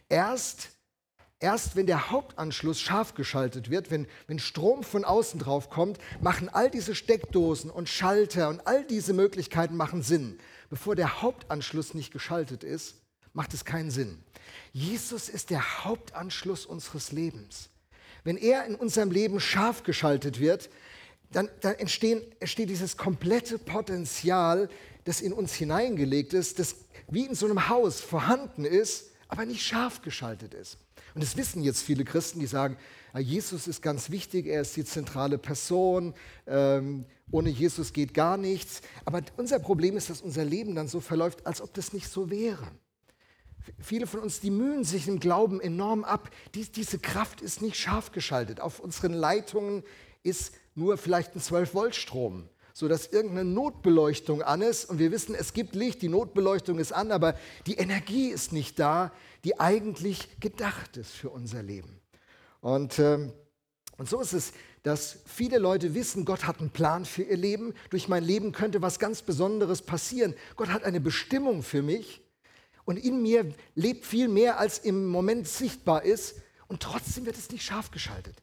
Erst, 0.09 0.69
erst 1.39 1.75
wenn 1.75 1.85
der 1.85 2.09
Hauptanschluss 2.09 2.81
scharf 2.81 3.13
geschaltet 3.13 3.69
wird, 3.69 3.91
wenn, 3.91 4.07
wenn 4.25 4.39
Strom 4.39 4.81
von 4.83 5.05
außen 5.05 5.39
drauf 5.39 5.69
kommt, 5.69 5.99
machen 6.19 6.49
all 6.49 6.71
diese 6.71 6.95
Steckdosen 6.95 7.69
und 7.69 7.89
Schalter 7.89 8.49
und 8.49 8.65
all 8.65 8.83
diese 8.83 9.13
Möglichkeiten 9.13 9.77
machen 9.77 10.01
Sinn 10.01 10.39
bevor 10.73 10.95
der 10.95 11.21
Hauptanschluss 11.21 11.93
nicht 11.93 12.11
geschaltet 12.11 12.63
ist, 12.63 12.95
macht 13.33 13.53
es 13.53 13.63
keinen 13.63 13.91
Sinn. 13.91 14.17
Jesus 14.71 15.29
ist 15.29 15.51
der 15.51 15.83
Hauptanschluss 15.83 16.65
unseres 16.65 17.11
Lebens. 17.11 17.69
Wenn 18.23 18.37
er 18.37 18.65
in 18.65 18.73
unserem 18.73 19.11
Leben 19.11 19.39
scharf 19.39 19.83
geschaltet 19.83 20.39
wird, 20.39 20.71
dann, 21.29 21.47
dann 21.61 21.75
entstehen, 21.75 22.23
entsteht 22.39 22.69
dieses 22.69 22.97
komplette 22.97 23.59
Potenzial, 23.59 24.67
das 25.03 25.21
in 25.21 25.31
uns 25.31 25.53
hineingelegt 25.53 26.33
ist, 26.33 26.57
das 26.57 26.75
wie 27.07 27.27
in 27.27 27.35
so 27.35 27.45
einem 27.45 27.69
Haus 27.69 28.01
vorhanden 28.01 28.65
ist, 28.65 29.11
aber 29.27 29.45
nicht 29.45 29.61
scharf 29.61 30.01
geschaltet 30.01 30.55
ist. 30.55 30.79
Und 31.13 31.23
das 31.23 31.37
wissen 31.37 31.63
jetzt 31.63 31.83
viele 31.83 32.05
Christen, 32.05 32.39
die 32.39 32.47
sagen, 32.47 32.77
Jesus 33.17 33.67
ist 33.67 33.81
ganz 33.81 34.09
wichtig, 34.09 34.47
er 34.47 34.61
ist 34.61 34.75
die 34.75 34.85
zentrale 34.85 35.37
Person, 35.37 36.15
ähm, 36.47 37.05
ohne 37.31 37.49
Jesus 37.49 37.93
geht 37.93 38.13
gar 38.13 38.37
nichts. 38.37 38.81
Aber 39.05 39.21
unser 39.37 39.59
Problem 39.59 39.95
ist, 39.95 40.09
dass 40.09 40.21
unser 40.21 40.43
Leben 40.43 40.73
dann 40.73 40.87
so 40.87 40.99
verläuft, 40.99 41.45
als 41.45 41.61
ob 41.61 41.73
das 41.73 41.93
nicht 41.93 42.09
so 42.09 42.31
wäre. 42.31 42.71
Viele 43.79 44.07
von 44.07 44.19
uns, 44.19 44.39
die 44.39 44.49
mühen 44.49 44.83
sich 44.83 45.07
im 45.07 45.19
Glauben 45.19 45.61
enorm 45.61 46.03
ab. 46.03 46.31
Dies, 46.55 46.71
diese 46.71 46.99
Kraft 46.99 47.41
ist 47.41 47.61
nicht 47.61 47.77
scharf 47.77 48.11
geschaltet. 48.11 48.59
Auf 48.59 48.79
unseren 48.79 49.13
Leitungen 49.13 49.83
ist 50.23 50.53
nur 50.75 50.97
vielleicht 50.97 51.35
ein 51.35 51.41
12-Volt-Strom, 51.41 52.49
sodass 52.73 53.07
irgendeine 53.07 53.45
Notbeleuchtung 53.45 54.41
an 54.41 54.61
ist 54.63 54.85
und 54.85 54.97
wir 54.97 55.11
wissen, 55.11 55.35
es 55.35 55.53
gibt 55.53 55.75
Licht, 55.75 56.01
die 56.01 56.09
Notbeleuchtung 56.09 56.79
ist 56.79 56.91
an, 56.91 57.11
aber 57.11 57.35
die 57.67 57.75
Energie 57.75 58.29
ist 58.29 58.51
nicht 58.51 58.79
da, 58.79 59.11
die 59.43 59.59
eigentlich 59.59 60.39
gedacht 60.39 60.97
ist 60.97 61.11
für 61.11 61.29
unser 61.29 61.61
Leben. 61.61 62.01
Und, 62.61 62.97
ähm, 62.97 63.31
und 63.97 64.09
so 64.09 64.19
ist 64.21 64.33
es, 64.33 64.53
dass 64.81 65.19
viele 65.25 65.59
Leute 65.59 65.93
wissen, 65.93 66.25
Gott 66.25 66.45
hat 66.45 66.59
einen 66.59 66.71
Plan 66.71 67.05
für 67.05 67.23
ihr 67.23 67.37
Leben, 67.37 67.73
durch 67.91 68.07
mein 68.07 68.23
Leben 68.23 68.51
könnte 68.51 68.81
was 68.81 68.99
ganz 68.99 69.21
Besonderes 69.21 69.81
passieren. 69.83 70.33
Gott 70.55 70.69
hat 70.69 70.83
eine 70.83 70.99
Bestimmung 70.99 71.61
für 71.61 71.83
mich 71.83 72.21
und 72.85 72.97
in 72.97 73.21
mir 73.21 73.53
lebt 73.75 74.05
viel 74.05 74.27
mehr, 74.27 74.59
als 74.59 74.79
im 74.79 75.07
Moment 75.07 75.47
sichtbar 75.47 76.03
ist 76.03 76.35
und 76.67 76.81
trotzdem 76.81 77.25
wird 77.25 77.37
es 77.37 77.51
nicht 77.51 77.63
scharf 77.63 77.91
geschaltet. 77.91 78.35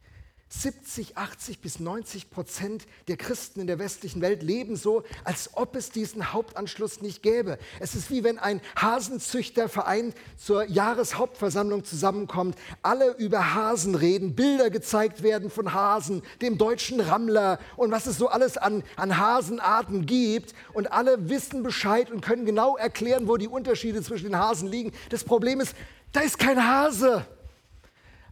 70, 0.52 1.16
80 1.16 1.61
bis 1.61 1.78
90 1.78 2.28
Prozent 2.28 2.87
der 3.07 3.16
Christen 3.16 3.61
in 3.61 3.69
der 3.69 3.78
westlichen 3.78 4.21
Welt 4.21 4.42
leben 4.42 4.75
so, 4.75 5.04
als 5.23 5.50
ob 5.54 5.76
es 5.76 5.90
diesen 5.90 6.33
Hauptanschluss 6.33 7.00
nicht 7.00 7.23
gäbe. 7.23 7.57
Es 7.78 7.95
ist 7.95 8.11
wie 8.11 8.25
wenn 8.25 8.38
ein 8.40 8.61
Hasenzüchterverein 8.75 10.12
zur 10.37 10.64
Jahreshauptversammlung 10.64 11.85
zusammenkommt, 11.85 12.57
alle 12.83 13.14
über 13.16 13.54
Hasen 13.54 13.95
reden, 13.95 14.35
Bilder 14.35 14.71
gezeigt 14.71 15.23
werden 15.23 15.50
von 15.50 15.73
Hasen, 15.73 16.23
dem 16.42 16.59
deutschen 16.59 16.99
Rammler 16.99 17.61
und 17.76 17.92
was 17.92 18.07
es 18.07 18.19
so 18.19 18.26
alles 18.26 18.59
an, 18.59 18.83
an 18.97 19.19
Hasenarten 19.19 20.04
gibt. 20.04 20.54
Und 20.73 20.90
alle 20.90 21.28
wissen 21.28 21.62
Bescheid 21.62 22.11
und 22.11 22.23
können 22.23 22.45
genau 22.45 22.76
erklären, 22.76 23.28
wo 23.28 23.37
die 23.37 23.49
Unterschiede 23.49 24.02
zwischen 24.02 24.25
den 24.25 24.38
Hasen 24.38 24.69
liegen. 24.69 24.92
Das 25.11 25.23
Problem 25.23 25.61
ist, 25.61 25.76
da 26.12 26.21
ist 26.21 26.38
kein 26.38 26.66
Hase 26.66 27.25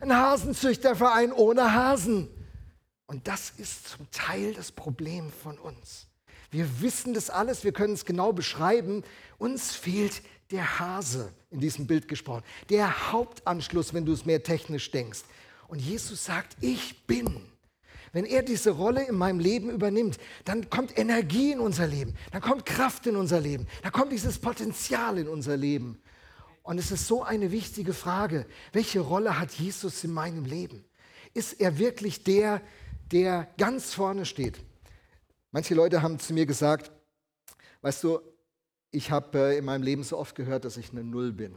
ein 0.01 0.15
Hasenzüchterverein 0.15 1.33
ohne 1.33 1.75
Hasen. 1.75 2.29
Und 3.07 3.27
das 3.27 3.53
ist 3.57 3.89
zum 3.89 4.11
Teil 4.11 4.55
das 4.55 4.71
Problem 4.71 5.33
von 5.33 5.59
uns. 5.59 6.07
Wir 6.51 6.81
wissen 6.81 7.15
das 7.15 7.31
alles, 7.31 7.65
wir 7.65 7.73
können 7.73 7.95
es 7.95 8.05
genau 8.05 8.33
beschreiben. 8.33 9.03
Uns 9.39 9.75
fehlt 9.75 10.23
der 10.51 10.79
Hase 10.79 11.33
in 11.51 11.61
diesem 11.61 11.87
Bild 11.87 12.09
gesprochen. 12.09 12.43
Der 12.71 13.13
Hauptanschluss, 13.13 13.93
wenn 13.93 14.07
du 14.07 14.13
es 14.13 14.25
mehr 14.25 14.43
technisch 14.43 14.91
denkst. 14.91 15.21
Und 15.69 15.81
Jesus 15.81 16.25
sagt, 16.25 16.57
ich 16.61 17.07
bin. 17.07 17.43
Wenn 18.13 18.25
er 18.25 18.43
diese 18.43 18.71
Rolle 18.71 19.07
in 19.07 19.17
meinem 19.17 19.39
Leben 19.39 19.71
übernimmt, 19.71 20.19
dann 20.47 20.71
kommt 20.71 20.97
Energie 20.99 21.53
in 21.53 21.61
unser 21.61 21.87
Leben, 21.87 22.15
dann 22.33 22.41
kommt 22.41 22.65
Kraft 22.65 23.07
in 23.07 23.17
unser 23.17 23.39
Leben, 23.39 23.67
dann 23.83 23.93
kommt 23.93 24.13
dieses 24.13 24.39
Potenzial 24.39 25.19
in 25.19 25.29
unser 25.29 25.59
Leben. 25.59 26.01
Und 26.69 26.77
es 26.77 26.91
ist 26.91 27.07
so 27.07 27.23
eine 27.23 27.51
wichtige 27.51 27.95
Frage. 27.95 28.45
Welche 28.73 29.01
Rolle 29.01 29.39
hat 29.39 29.53
Jesus 29.53 30.05
in 30.05 30.13
meinem 30.13 30.45
Leben? 30.45 30.85
Ist 31.33 31.55
er 31.63 31.79
wirklich 31.79 32.25
der, 32.25 32.61
der 33.11 33.49
ganz 33.57 33.95
vorne 33.95 34.27
steht? 34.27 34.63
Manche 35.51 35.75
Leute 35.75 36.03
haben 36.03 36.19
zu 36.19 36.35
mir 36.35 36.45
gesagt, 36.45 36.93
weißt 37.81 38.05
du, 38.05 38.21
ich 38.91 39.11
habe 39.11 39.39
äh, 39.39 39.57
in 39.57 39.65
meinem 39.65 39.83
Leben 39.83 40.05
so 40.05 40.19
oft 40.19 40.35
gehört, 40.35 40.67
dass 40.67 40.77
ich 40.77 40.91
eine 40.91 41.03
Null 41.03 41.33
bin. 41.33 41.55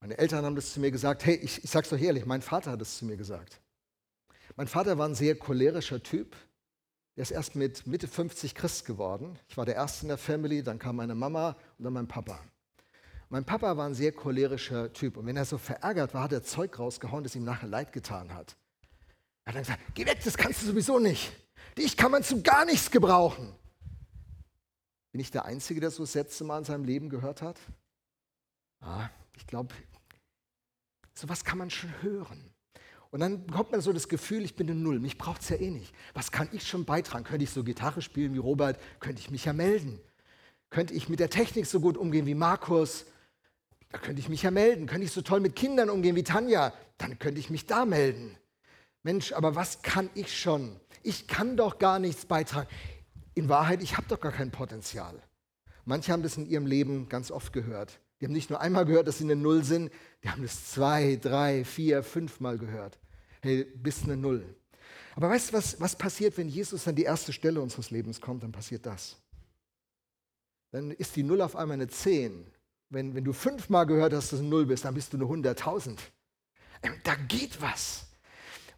Meine 0.00 0.16
Eltern 0.16 0.46
haben 0.46 0.56
das 0.56 0.72
zu 0.72 0.80
mir 0.80 0.90
gesagt. 0.90 1.26
Hey, 1.26 1.34
ich, 1.34 1.62
ich 1.62 1.70
sag's 1.70 1.90
doch 1.90 2.00
ehrlich, 2.00 2.24
mein 2.24 2.40
Vater 2.40 2.70
hat 2.70 2.80
es 2.80 2.96
zu 2.96 3.04
mir 3.04 3.18
gesagt. 3.18 3.60
Mein 4.56 4.66
Vater 4.66 4.96
war 4.96 5.06
ein 5.06 5.14
sehr 5.14 5.34
cholerischer 5.34 6.02
Typ. 6.02 6.34
Er 7.16 7.24
ist 7.24 7.32
erst 7.32 7.54
mit 7.54 7.86
Mitte 7.86 8.08
50 8.08 8.54
Christ 8.54 8.86
geworden. 8.86 9.38
Ich 9.50 9.58
war 9.58 9.66
der 9.66 9.74
Erste 9.74 10.04
in 10.04 10.08
der 10.08 10.16
Family, 10.16 10.62
dann 10.62 10.78
kam 10.78 10.96
meine 10.96 11.14
Mama 11.14 11.54
und 11.76 11.84
dann 11.84 11.92
mein 11.92 12.08
Papa. 12.08 12.40
Mein 13.34 13.44
Papa 13.44 13.76
war 13.76 13.86
ein 13.86 13.94
sehr 13.94 14.12
cholerischer 14.12 14.92
Typ 14.92 15.16
und 15.16 15.26
wenn 15.26 15.36
er 15.36 15.44
so 15.44 15.58
verärgert 15.58 16.14
war, 16.14 16.22
hat 16.22 16.32
er 16.32 16.44
Zeug 16.44 16.78
rausgehauen, 16.78 17.24
das 17.24 17.34
ihm 17.34 17.42
nachher 17.42 17.66
leid 17.66 17.92
getan 17.92 18.32
hat. 18.32 18.56
Er 19.44 19.48
hat 19.48 19.56
dann 19.56 19.62
gesagt, 19.64 19.80
geh 19.94 20.06
weg, 20.06 20.20
das 20.22 20.36
kannst 20.36 20.62
du 20.62 20.66
sowieso 20.66 21.00
nicht. 21.00 21.32
Dich 21.76 21.96
kann 21.96 22.12
man 22.12 22.22
zu 22.22 22.44
gar 22.44 22.64
nichts 22.64 22.92
gebrauchen. 22.92 23.52
Bin 25.10 25.20
ich 25.20 25.32
der 25.32 25.46
Einzige, 25.46 25.80
der 25.80 25.90
so 25.90 26.04
Sätze 26.04 26.44
mal 26.44 26.58
in 26.58 26.64
seinem 26.64 26.84
Leben 26.84 27.08
gehört 27.08 27.42
hat? 27.42 27.58
Ah, 28.78 29.08
ich 29.36 29.48
glaube, 29.48 29.74
sowas 31.14 31.42
kann 31.42 31.58
man 31.58 31.70
schon 31.70 31.90
hören. 32.02 32.54
Und 33.10 33.18
dann 33.18 33.48
bekommt 33.48 33.72
man 33.72 33.80
so 33.80 33.92
das 33.92 34.08
Gefühl, 34.08 34.44
ich 34.44 34.54
bin 34.54 34.70
eine 34.70 34.78
Null, 34.78 35.00
mich 35.00 35.18
braucht 35.18 35.42
es 35.42 35.48
ja 35.48 35.56
eh 35.56 35.72
nicht. 35.72 35.92
Was 36.12 36.30
kann 36.30 36.48
ich 36.52 36.68
schon 36.68 36.84
beitragen? 36.84 37.24
Könnte 37.24 37.42
ich 37.42 37.50
so 37.50 37.64
Gitarre 37.64 38.00
spielen 38.00 38.32
wie 38.32 38.38
Robert? 38.38 38.80
Könnte 39.00 39.20
ich 39.20 39.32
mich 39.32 39.44
ja 39.44 39.52
melden? 39.52 39.98
Könnte 40.70 40.94
ich 40.94 41.08
mit 41.08 41.18
der 41.18 41.30
Technik 41.30 41.66
so 41.66 41.80
gut 41.80 41.96
umgehen 41.96 42.26
wie 42.26 42.36
Markus? 42.36 43.06
Da 43.94 44.00
könnte 44.00 44.18
ich 44.18 44.28
mich 44.28 44.42
ja 44.42 44.50
melden. 44.50 44.86
Könnte 44.86 45.04
ich 45.04 45.12
so 45.12 45.22
toll 45.22 45.38
mit 45.38 45.54
Kindern 45.54 45.88
umgehen 45.88 46.16
wie 46.16 46.24
Tanja? 46.24 46.72
Dann 46.98 47.16
könnte 47.20 47.38
ich 47.38 47.48
mich 47.48 47.66
da 47.66 47.84
melden. 47.84 48.36
Mensch, 49.04 49.32
aber 49.32 49.54
was 49.54 49.82
kann 49.82 50.10
ich 50.14 50.36
schon? 50.36 50.80
Ich 51.04 51.28
kann 51.28 51.56
doch 51.56 51.78
gar 51.78 52.00
nichts 52.00 52.26
beitragen. 52.26 52.66
In 53.34 53.48
Wahrheit, 53.48 53.84
ich 53.84 53.96
habe 53.96 54.08
doch 54.08 54.18
gar 54.18 54.32
kein 54.32 54.50
Potenzial. 54.50 55.22
Manche 55.84 56.10
haben 56.10 56.24
das 56.24 56.36
in 56.36 56.46
ihrem 56.46 56.66
Leben 56.66 57.08
ganz 57.08 57.30
oft 57.30 57.52
gehört. 57.52 58.00
Die 58.20 58.24
haben 58.24 58.32
nicht 58.32 58.50
nur 58.50 58.60
einmal 58.60 58.84
gehört, 58.84 59.06
dass 59.06 59.18
sie 59.18 59.24
eine 59.24 59.36
Null 59.36 59.62
sind, 59.62 59.92
die 60.24 60.28
haben 60.28 60.42
das 60.42 60.72
zwei, 60.72 61.14
drei, 61.14 61.64
vier, 61.64 62.02
fünfmal 62.02 62.58
gehört. 62.58 62.98
Hey, 63.42 63.62
bist 63.62 64.02
eine 64.02 64.16
Null. 64.16 64.56
Aber 65.14 65.30
weißt 65.30 65.50
du, 65.50 65.52
was, 65.52 65.80
was 65.80 65.94
passiert, 65.94 66.36
wenn 66.36 66.48
Jesus 66.48 66.88
an 66.88 66.96
die 66.96 67.04
erste 67.04 67.32
Stelle 67.32 67.60
unseres 67.60 67.92
Lebens 67.92 68.20
kommt? 68.20 68.42
Dann 68.42 68.50
passiert 68.50 68.86
das. 68.86 69.18
Dann 70.72 70.90
ist 70.90 71.14
die 71.14 71.22
Null 71.22 71.40
auf 71.40 71.54
einmal 71.54 71.76
eine 71.76 71.86
Zehn 71.86 72.50
wenn, 72.90 73.14
wenn 73.14 73.24
du 73.24 73.32
fünfmal 73.32 73.86
gehört 73.86 74.12
hast, 74.12 74.32
dass 74.32 74.40
du 74.40 74.44
null 74.44 74.66
bist, 74.66 74.84
dann 74.84 74.94
bist 74.94 75.12
du 75.12 75.16
eine 75.16 75.28
hunderttausend. 75.28 76.00
Ähm, 76.82 76.94
da 77.02 77.14
geht 77.14 77.60
was. 77.60 78.06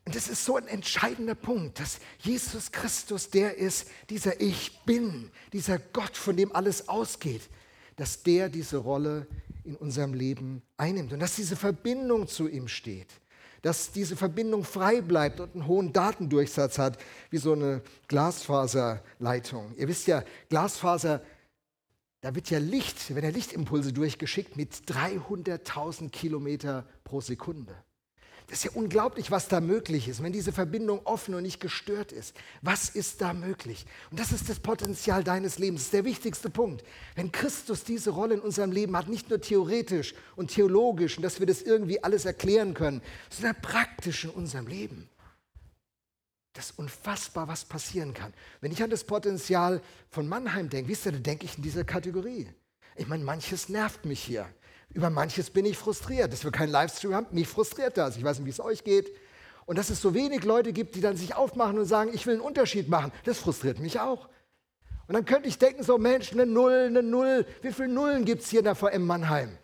Und 0.06 0.14
das 0.14 0.28
ist 0.28 0.44
so 0.44 0.56
ein 0.56 0.68
entscheidender 0.68 1.34
Punkt, 1.34 1.80
dass 1.80 1.98
Jesus 2.20 2.70
Christus 2.70 3.28
der 3.28 3.58
ist, 3.58 3.88
dieser 4.08 4.40
Ich 4.40 4.80
bin, 4.84 5.30
dieser 5.52 5.78
Gott, 5.78 6.16
von 6.16 6.36
dem 6.36 6.54
alles 6.54 6.88
ausgeht, 6.88 7.42
dass 7.96 8.22
der 8.22 8.48
diese 8.48 8.76
Rolle 8.76 9.26
in 9.64 9.74
unserem 9.74 10.14
Leben 10.14 10.62
einnimmt 10.76 11.12
und 11.12 11.18
dass 11.18 11.34
diese 11.34 11.56
Verbindung 11.56 12.28
zu 12.28 12.46
ihm 12.46 12.68
steht, 12.68 13.08
dass 13.62 13.90
diese 13.90 14.14
Verbindung 14.14 14.62
frei 14.62 15.00
bleibt 15.00 15.40
und 15.40 15.54
einen 15.54 15.66
hohen 15.66 15.92
Datendurchsatz 15.92 16.78
hat, 16.78 16.98
wie 17.30 17.38
so 17.38 17.52
eine 17.52 17.82
Glasfaserleitung. 18.06 19.74
Ihr 19.76 19.88
wisst 19.88 20.06
ja, 20.06 20.22
Glasfaser 20.48 21.20
da 22.20 22.34
wird 22.34 22.50
ja 22.50 22.58
Licht, 22.58 23.14
werden 23.14 23.24
ja 23.24 23.30
Lichtimpulse 23.30 23.92
durchgeschickt 23.92 24.56
mit 24.56 24.72
300.000 24.86 26.10
Kilometer 26.10 26.86
pro 27.04 27.20
Sekunde. 27.20 27.74
Das 28.48 28.58
ist 28.58 28.64
ja 28.64 28.70
unglaublich, 28.74 29.32
was 29.32 29.48
da 29.48 29.60
möglich 29.60 30.06
ist, 30.06 30.22
wenn 30.22 30.32
diese 30.32 30.52
Verbindung 30.52 31.00
offen 31.04 31.34
und 31.34 31.42
nicht 31.42 31.58
gestört 31.60 32.12
ist. 32.12 32.36
Was 32.62 32.88
ist 32.88 33.20
da 33.20 33.32
möglich? 33.32 33.86
Und 34.10 34.20
das 34.20 34.30
ist 34.30 34.48
das 34.48 34.60
Potenzial 34.60 35.24
deines 35.24 35.58
Lebens. 35.58 35.80
Das 35.80 35.86
ist 35.86 35.94
der 35.94 36.04
wichtigste 36.04 36.48
Punkt. 36.48 36.84
Wenn 37.16 37.32
Christus 37.32 37.82
diese 37.82 38.10
Rolle 38.10 38.34
in 38.34 38.40
unserem 38.40 38.70
Leben 38.70 38.96
hat, 38.96 39.08
nicht 39.08 39.30
nur 39.30 39.40
theoretisch 39.40 40.14
und 40.36 40.52
theologisch 40.52 41.16
und 41.16 41.24
dass 41.24 41.40
wir 41.40 41.46
das 41.46 41.60
irgendwie 41.60 42.04
alles 42.04 42.24
erklären 42.24 42.72
können, 42.72 43.02
sondern 43.30 43.60
praktisch 43.60 44.24
in 44.24 44.30
unserem 44.30 44.68
Leben. 44.68 45.08
Das 46.56 46.70
ist 46.70 46.78
unfassbar, 46.78 47.48
was 47.48 47.66
passieren 47.66 48.14
kann. 48.14 48.32
Wenn 48.62 48.72
ich 48.72 48.82
an 48.82 48.88
das 48.88 49.04
Potenzial 49.04 49.82
von 50.08 50.26
Mannheim 50.26 50.70
denke, 50.70 50.90
wisst 50.90 51.04
ihr, 51.04 51.12
dann 51.12 51.22
denke 51.22 51.44
ich 51.44 51.58
in 51.58 51.62
dieser 51.62 51.84
Kategorie. 51.84 52.48
Ich 52.96 53.06
meine, 53.06 53.24
manches 53.24 53.68
nervt 53.68 54.06
mich 54.06 54.22
hier. 54.22 54.46
Über 54.88 55.10
manches 55.10 55.50
bin 55.50 55.66
ich 55.66 55.76
frustriert. 55.76 56.32
Dass 56.32 56.44
wir 56.44 56.50
keinen 56.50 56.70
Livestream 56.70 57.14
haben, 57.14 57.26
mich 57.30 57.46
frustriert 57.46 57.98
das. 57.98 58.16
Ich 58.16 58.24
weiß 58.24 58.38
nicht, 58.38 58.46
wie 58.46 58.50
es 58.50 58.60
euch 58.60 58.84
geht. 58.84 59.14
Und 59.66 59.76
dass 59.76 59.90
es 59.90 60.00
so 60.00 60.14
wenig 60.14 60.44
Leute 60.44 60.72
gibt, 60.72 60.94
die 60.94 61.02
dann 61.02 61.18
sich 61.18 61.34
aufmachen 61.34 61.78
und 61.78 61.84
sagen, 61.84 62.10
ich 62.14 62.26
will 62.26 62.34
einen 62.34 62.42
Unterschied 62.42 62.88
machen, 62.88 63.12
das 63.24 63.38
frustriert 63.38 63.78
mich 63.78 64.00
auch. 64.00 64.28
Und 65.08 65.14
dann 65.14 65.26
könnte 65.26 65.48
ich 65.48 65.58
denken, 65.58 65.82
so 65.82 65.98
Mensch, 65.98 66.32
eine 66.32 66.46
Null, 66.46 66.86
eine 66.88 67.02
Null. 67.02 67.44
Wie 67.60 67.72
viele 67.72 67.88
Nullen 67.88 68.24
gibt 68.24 68.42
es 68.42 68.48
hier 68.48 68.60
in 68.60 68.64
der 68.64 68.74
VM 68.74 69.04
Mannheim? 69.06 69.58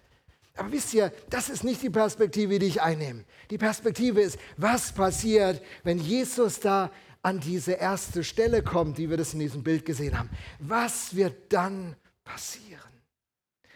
Aber 0.56 0.70
wisst 0.70 0.92
ihr, 0.92 1.12
das 1.30 1.48
ist 1.48 1.64
nicht 1.64 1.82
die 1.82 1.90
Perspektive, 1.90 2.58
die 2.58 2.66
ich 2.66 2.82
einnehme. 2.82 3.24
Die 3.50 3.58
Perspektive 3.58 4.20
ist, 4.20 4.38
was 4.56 4.92
passiert, 4.92 5.62
wenn 5.82 5.98
Jesus 5.98 6.60
da 6.60 6.90
an 7.22 7.40
diese 7.40 7.72
erste 7.72 8.24
Stelle 8.24 8.62
kommt, 8.62 8.98
die 8.98 9.08
wir 9.08 9.16
das 9.16 9.32
in 9.32 9.40
diesem 9.40 9.62
Bild 9.62 9.84
gesehen 9.84 10.18
haben. 10.18 10.28
Was 10.58 11.14
wird 11.14 11.52
dann 11.52 11.96
passieren? 12.24 12.80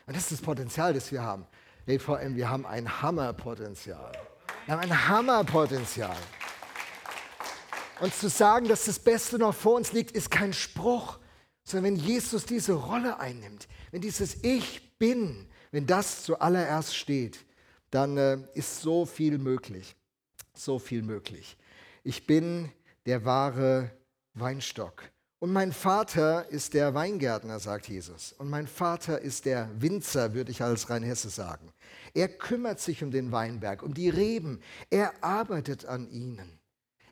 Und 0.07 0.17
das 0.17 0.25
ist 0.25 0.33
das 0.33 0.41
Potenzial, 0.43 0.93
das 0.93 1.11
wir 1.13 1.23
haben. 1.23 1.47
DVM, 1.87 2.35
wir 2.35 2.51
haben 2.51 2.67
ein 2.67 3.03
Hammerpotenzial. 3.03 4.13
Wir 4.67 4.75
haben 4.75 4.83
ein 4.83 5.09
Hammerpotenzial. 5.09 6.17
Und 8.01 8.15
zu 8.15 8.29
sagen, 8.29 8.69
dass 8.69 8.85
das 8.85 8.99
Beste 8.99 9.39
noch 9.39 9.55
vor 9.55 9.77
uns 9.77 9.93
liegt, 9.93 10.11
ist 10.11 10.31
kein 10.31 10.53
Spruch, 10.53 11.19
sondern 11.63 11.95
wenn 11.95 12.05
Jesus 12.05 12.45
diese 12.45 12.75
Rolle 12.75 13.19
einnimmt, 13.19 13.69
wenn 13.91 14.01
dieses 14.01 14.43
Ich 14.43 14.99
bin, 14.99 15.49
wenn 15.71 15.87
das 15.87 16.23
zuallererst 16.25 16.97
steht, 16.97 17.45
dann 17.91 18.17
äh, 18.17 18.39
ist 18.55 18.81
so 18.81 19.07
viel 19.07 19.39
möglich. 19.39 19.97
So 20.55 20.79
viel 20.79 21.03
möglich. 21.03 21.57
Ich 22.03 22.27
bin 22.27 22.71
der 23.05 23.25
wahre 23.25 23.91
Weinstock. 24.35 25.03
Und 25.39 25.53
mein 25.53 25.73
Vater 25.73 26.49
ist 26.49 26.73
der 26.73 26.95
Weingärtner, 26.95 27.61
sagt 27.61 27.89
Jesus. 27.89 28.33
Und 28.33 28.49
mein 28.49 28.67
Vater 28.67 29.21
ist 29.21 29.45
der 29.45 29.69
Winzer, 29.79 30.33
würde 30.33 30.51
ich 30.51 30.63
als 30.63 30.89
Rheinhesse 30.89 31.29
sagen. 31.29 31.73
Er 32.15 32.29
kümmert 32.29 32.81
sich 32.81 33.05
um 33.05 33.11
den 33.11 33.33
Weinberg, 33.33 33.83
um 33.83 33.93
die 33.93 34.09
Reben. 34.09 34.61
Er 34.89 35.13
arbeitet 35.23 35.85
an 35.85 36.09
ihnen. 36.11 36.59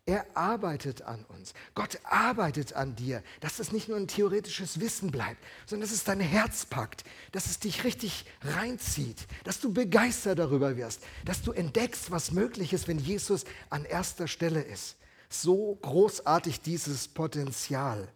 Er 0.06 0.26
arbeitet 0.36 1.00
an 1.00 1.24
uns. 1.30 1.54
Gott 1.74 1.98
arbeitet 2.04 2.74
an 2.74 2.94
dir, 2.94 3.22
dass 3.40 3.58
es 3.58 3.72
nicht 3.72 3.88
nur 3.88 3.96
ein 3.96 4.06
theoretisches 4.06 4.78
Wissen 4.78 5.10
bleibt, 5.10 5.42
sondern 5.64 5.88
dass 5.88 5.96
es 5.96 6.04
dein 6.04 6.20
Herz 6.20 6.66
packt, 6.66 7.04
dass 7.32 7.46
es 7.46 7.58
dich 7.58 7.84
richtig 7.84 8.26
reinzieht, 8.42 9.26
dass 9.44 9.60
du 9.60 9.72
begeistert 9.72 10.38
darüber 10.38 10.76
wirst, 10.76 11.00
dass 11.24 11.40
du 11.40 11.52
entdeckst, 11.52 12.10
was 12.10 12.32
möglich 12.32 12.74
ist, 12.74 12.86
wenn 12.86 12.98
Jesus 12.98 13.44
an 13.70 13.86
erster 13.86 14.28
Stelle 14.28 14.60
ist. 14.60 14.96
So 15.30 15.78
großartig 15.80 16.60
dieses 16.60 17.08
Potenzial. 17.08 18.06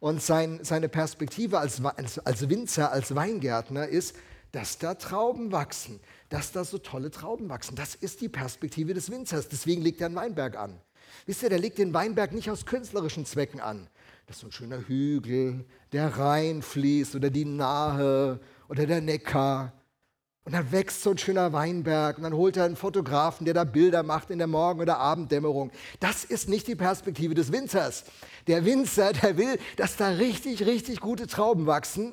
Und 0.00 0.22
sein, 0.22 0.60
seine 0.62 0.88
Perspektive 0.88 1.58
als, 1.58 1.84
als 1.84 2.48
Winzer, 2.48 2.90
als 2.90 3.14
Weingärtner 3.14 3.86
ist, 3.86 4.16
dass 4.52 4.78
da 4.78 4.94
Trauben 4.94 5.52
wachsen, 5.52 6.00
dass 6.30 6.52
da 6.52 6.64
so 6.64 6.78
tolle 6.78 7.10
Trauben 7.10 7.50
wachsen. 7.50 7.76
Das 7.76 7.94
ist 7.94 8.22
die 8.22 8.28
Perspektive 8.30 8.94
des 8.94 9.10
Winzers. 9.10 9.48
Deswegen 9.48 9.82
legt 9.82 10.00
er 10.00 10.06
einen 10.06 10.16
Weinberg 10.16 10.56
an. 10.56 10.80
Wisst 11.26 11.42
ihr, 11.42 11.48
der 11.48 11.58
legt 11.58 11.78
den 11.78 11.94
Weinberg 11.94 12.32
nicht 12.32 12.50
aus 12.50 12.66
künstlerischen 12.66 13.26
Zwecken 13.26 13.60
an. 13.60 13.88
Das 14.26 14.36
ist 14.36 14.40
so 14.40 14.48
ein 14.48 14.52
schöner 14.52 14.88
Hügel, 14.88 15.64
der 15.92 16.18
Rhein 16.18 16.62
fließt 16.62 17.14
oder 17.14 17.30
die 17.30 17.44
Nahe 17.44 18.40
oder 18.68 18.86
der 18.86 19.00
Neckar. 19.00 19.72
Und 20.44 20.52
dann 20.52 20.70
wächst 20.72 21.02
so 21.02 21.10
ein 21.10 21.18
schöner 21.18 21.52
Weinberg 21.54 22.18
und 22.18 22.24
dann 22.24 22.34
holt 22.34 22.58
er 22.58 22.64
einen 22.64 22.76
Fotografen, 22.76 23.46
der 23.46 23.54
da 23.54 23.64
Bilder 23.64 24.02
macht 24.02 24.30
in 24.30 24.38
der 24.38 24.46
Morgen- 24.46 24.80
oder 24.80 24.98
Abenddämmerung. 24.98 25.70
Das 26.00 26.24
ist 26.24 26.50
nicht 26.50 26.66
die 26.66 26.74
Perspektive 26.74 27.34
des 27.34 27.50
Winzers. 27.50 28.04
Der 28.46 28.64
Winzer, 28.66 29.14
der 29.14 29.38
will, 29.38 29.58
dass 29.76 29.96
da 29.96 30.08
richtig, 30.08 30.66
richtig 30.66 31.00
gute 31.00 31.26
Trauben 31.26 31.66
wachsen. 31.66 32.12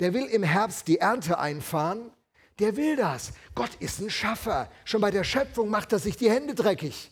Der 0.00 0.14
will 0.14 0.24
im 0.24 0.42
Herbst 0.42 0.88
die 0.88 0.98
Ernte 0.98 1.38
einfahren. 1.38 2.10
Der 2.58 2.76
will 2.76 2.96
das. 2.96 3.32
Gott 3.54 3.74
ist 3.80 4.00
ein 4.00 4.08
Schaffer. 4.08 4.70
Schon 4.86 5.02
bei 5.02 5.10
der 5.10 5.24
Schöpfung 5.24 5.68
macht 5.68 5.92
er 5.92 5.98
sich 5.98 6.16
die 6.16 6.30
Hände 6.30 6.54
dreckig. 6.54 7.10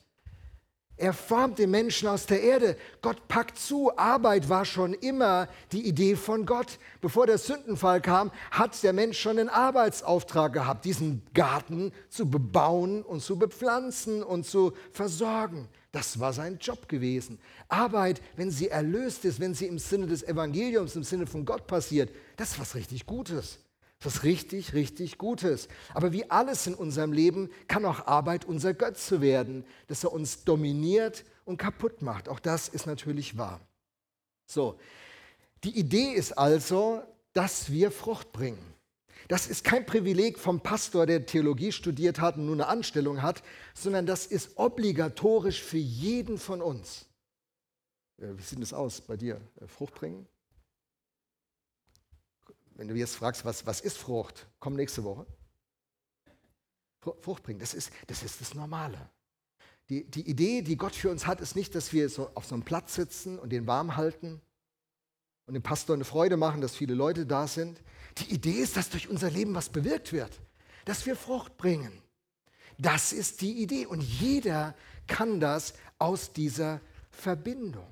Er 0.97 1.13
formt 1.13 1.59
den 1.59 1.73
Menschen 1.73 2.07
aus 2.07 2.27
der 2.27 2.41
Erde. 2.41 2.77
Gott 3.03 3.27
packt 3.27 3.59
zu. 3.59 3.97
Arbeit 3.97 4.49
war 4.49 4.65
schon 4.65 4.95
immer 4.95 5.49
die 5.73 5.89
Idee 5.89 6.15
von 6.15 6.47
Gott. 6.47 6.79
Bevor 7.01 7.27
der 7.27 7.39
Sündenfall 7.39 8.01
kam, 8.01 8.31
hat 8.53 8.81
der 8.85 8.93
Mensch 8.93 9.19
schon 9.19 9.39
einen 9.39 9.49
Arbeitsauftrag 9.49 10.53
gehabt, 10.53 10.85
diesen 10.85 11.23
Garten 11.35 11.93
zu 12.11 12.31
bebauen 12.31 13.03
und 13.03 13.23
zu 13.23 13.37
bepflanzen 13.39 14.23
und 14.23 14.47
zu 14.47 14.73
versorgen. 14.93 15.69
Das 15.91 16.21
war 16.21 16.33
sein 16.33 16.59
Job 16.61 16.89
gewesen. 16.89 17.41
Arbeit, 17.69 18.21
wenn 18.37 18.53
sie 18.53 18.69
erlöst 18.69 19.25
ist, 19.25 19.41
wenn 19.41 19.55
sie 19.55 19.67
im 19.67 19.81
Sinne 19.81 20.07
des 20.07 20.23
Evangeliums, 20.23 20.95
im 20.95 21.03
Sinne 21.03 21.27
von 21.27 21.45
Gott 21.45 21.67
passiert, 21.67 22.11
das 22.37 22.53
ist 22.53 22.61
was 22.61 22.75
richtig 22.77 23.05
Gutes. 23.07 23.64
Ist 24.05 24.23
richtig, 24.23 24.75
richtig 24.75 25.19
Gutes. 25.19 25.69
Aber 25.95 26.13
wie 26.13 26.31
alles 26.31 26.67
in 26.67 26.75
unserem 26.75 27.13
Leben 27.13 27.51
kann 27.69 27.85
auch 27.85 28.07
Arbeit 28.07 28.45
unser 28.45 28.75
Götze 28.75 29.21
werden, 29.21 29.65
dass 29.87 30.05
er 30.05 30.13
uns 30.13 30.45
dominiert 30.45 31.25
und 31.45 31.57
kaputt 31.57 32.03
macht. 32.03 32.29
Auch 32.29 32.41
das 32.41 32.69
ist 32.69 32.87
natürlich 32.87 33.39
wahr. 33.39 33.61
So, 34.47 34.79
die 35.63 35.79
Idee 35.79 36.13
ist 36.13 36.33
also, 36.33 37.03
dass 37.33 37.71
wir 37.71 37.91
Frucht 37.91 38.33
bringen. 38.33 38.75
Das 39.29 39.47
ist 39.47 39.65
kein 39.65 39.87
Privileg 39.87 40.39
vom 40.39 40.61
Pastor, 40.61 41.07
der 41.07 41.25
Theologie 41.25 41.73
studiert 41.73 42.21
hat 42.21 42.37
und 42.37 42.45
nur 42.45 42.55
eine 42.55 42.67
Anstellung 42.67 43.23
hat, 43.23 43.43
sondern 43.73 44.05
das 44.05 44.27
ist 44.27 44.59
obligatorisch 44.59 45.63
für 45.63 45.79
jeden 45.79 46.37
von 46.37 46.61
uns. 46.61 47.07
Äh, 48.19 48.37
wie 48.37 48.43
sieht 48.43 48.61
es 48.61 48.75
aus 48.75 49.01
bei 49.01 49.17
dir? 49.17 49.41
Äh, 49.61 49.67
Frucht 49.67 49.95
bringen? 49.95 50.27
Wenn 52.75 52.89
du 52.89 52.95
jetzt 52.95 53.17
fragst, 53.17 53.45
was, 53.45 53.67
was 53.67 53.81
ist 53.81 53.97
Frucht, 53.97 54.47
komm 54.59 54.75
nächste 54.75 55.05
Woche. 55.05 55.27
Frucht 57.21 57.43
bringen, 57.43 57.61
das 57.61 57.75
ist 57.75 57.91
das, 58.07 58.23
ist 58.23 58.41
das 58.41 58.55
Normale. 58.55 59.11
Die, 59.91 60.05
die 60.11 60.29
Idee, 60.29 60.63
die 60.63 60.77
Gott 60.77 60.95
für 60.95 61.11
uns 61.11 61.27
hat, 61.27 61.41
ist 61.41 61.55
nicht, 61.55 61.75
dass 61.75 61.93
wir 61.93 62.09
so 62.09 62.31
auf 62.35 62.47
so 62.47 62.55
einem 62.55 62.65
Platz 62.65 62.95
sitzen 62.95 63.39
und 63.39 63.51
den 63.51 63.67
warm 63.67 63.97
halten 63.97 64.41
und 65.47 65.55
dem 65.55 65.63
Pastor 65.63 65.95
eine 65.95 66.05
Freude 66.05 66.37
machen, 66.37 66.63
dass 66.63 66.75
viele 66.75 66.95
Leute 66.95 67.27
da 67.27 67.47
sind. 67.47 67.83
Die 68.19 68.33
Idee 68.33 68.63
ist, 68.63 68.77
dass 68.77 68.89
durch 68.89 69.09
unser 69.09 69.31
Leben 69.31 69.55
was 69.55 69.69
bewirkt 69.69 70.13
wird, 70.13 70.41
dass 70.87 71.05
wir 71.05 71.17
Frucht 71.17 71.59
bringen. 71.59 71.93
Das 72.79 73.13
ist 73.13 73.43
die 73.43 73.63
Idee 73.63 73.87
und 73.87 74.01
jeder 74.01 74.75
kann 75.07 75.39
das 75.39 75.75
aus 75.99 76.33
dieser 76.33 76.81
Verbindung. 77.11 77.87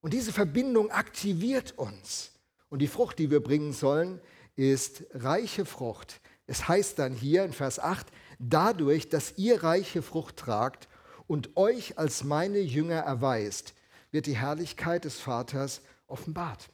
Und 0.00 0.14
diese 0.14 0.32
Verbindung 0.32 0.90
aktiviert 0.90 1.76
uns. 1.76 2.30
Und 2.68 2.80
die 2.80 2.88
Frucht, 2.88 3.18
die 3.18 3.30
wir 3.30 3.42
bringen 3.42 3.72
sollen, 3.72 4.20
ist 4.56 5.04
reiche 5.12 5.64
Frucht. 5.64 6.20
Es 6.46 6.68
heißt 6.68 6.98
dann 6.98 7.14
hier 7.14 7.44
in 7.44 7.52
Vers 7.52 7.78
8, 7.78 8.06
dadurch, 8.38 9.08
dass 9.08 9.36
ihr 9.36 9.62
reiche 9.62 10.02
Frucht 10.02 10.36
tragt 10.36 10.88
und 11.26 11.56
euch 11.56 11.98
als 11.98 12.24
meine 12.24 12.58
Jünger 12.58 13.00
erweist, 13.00 13.74
wird 14.10 14.26
die 14.26 14.36
Herrlichkeit 14.36 15.04
des 15.04 15.20
Vaters 15.20 15.82
offenbart. 16.06 16.70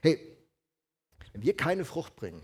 Hey, 0.00 0.36
wenn 1.32 1.42
wir 1.42 1.56
keine 1.56 1.84
Frucht 1.84 2.16
bringen, 2.16 2.42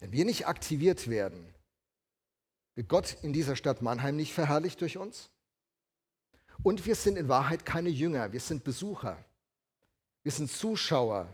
wenn 0.00 0.12
wir 0.12 0.24
nicht 0.24 0.46
aktiviert 0.46 1.08
werden, 1.08 1.52
wird 2.76 2.88
Gott 2.88 3.16
in 3.22 3.32
dieser 3.32 3.56
Stadt 3.56 3.82
Mannheim 3.82 4.16
nicht 4.16 4.32
verherrlicht 4.32 4.80
durch 4.80 4.96
uns? 4.96 5.30
Und 6.62 6.86
wir 6.86 6.94
sind 6.94 7.18
in 7.18 7.28
Wahrheit 7.28 7.66
keine 7.66 7.88
Jünger, 7.88 8.32
wir 8.32 8.40
sind 8.40 8.62
Besucher. 8.62 9.24
Wir 10.22 10.32
sind 10.32 10.50
Zuschauer. 10.50 11.28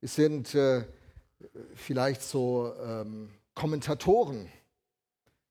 Wir 0.00 0.08
sind 0.08 0.54
äh, 0.54 0.84
vielleicht 1.74 2.22
so 2.22 2.72
ähm, 2.82 3.30
Kommentatoren. 3.54 4.50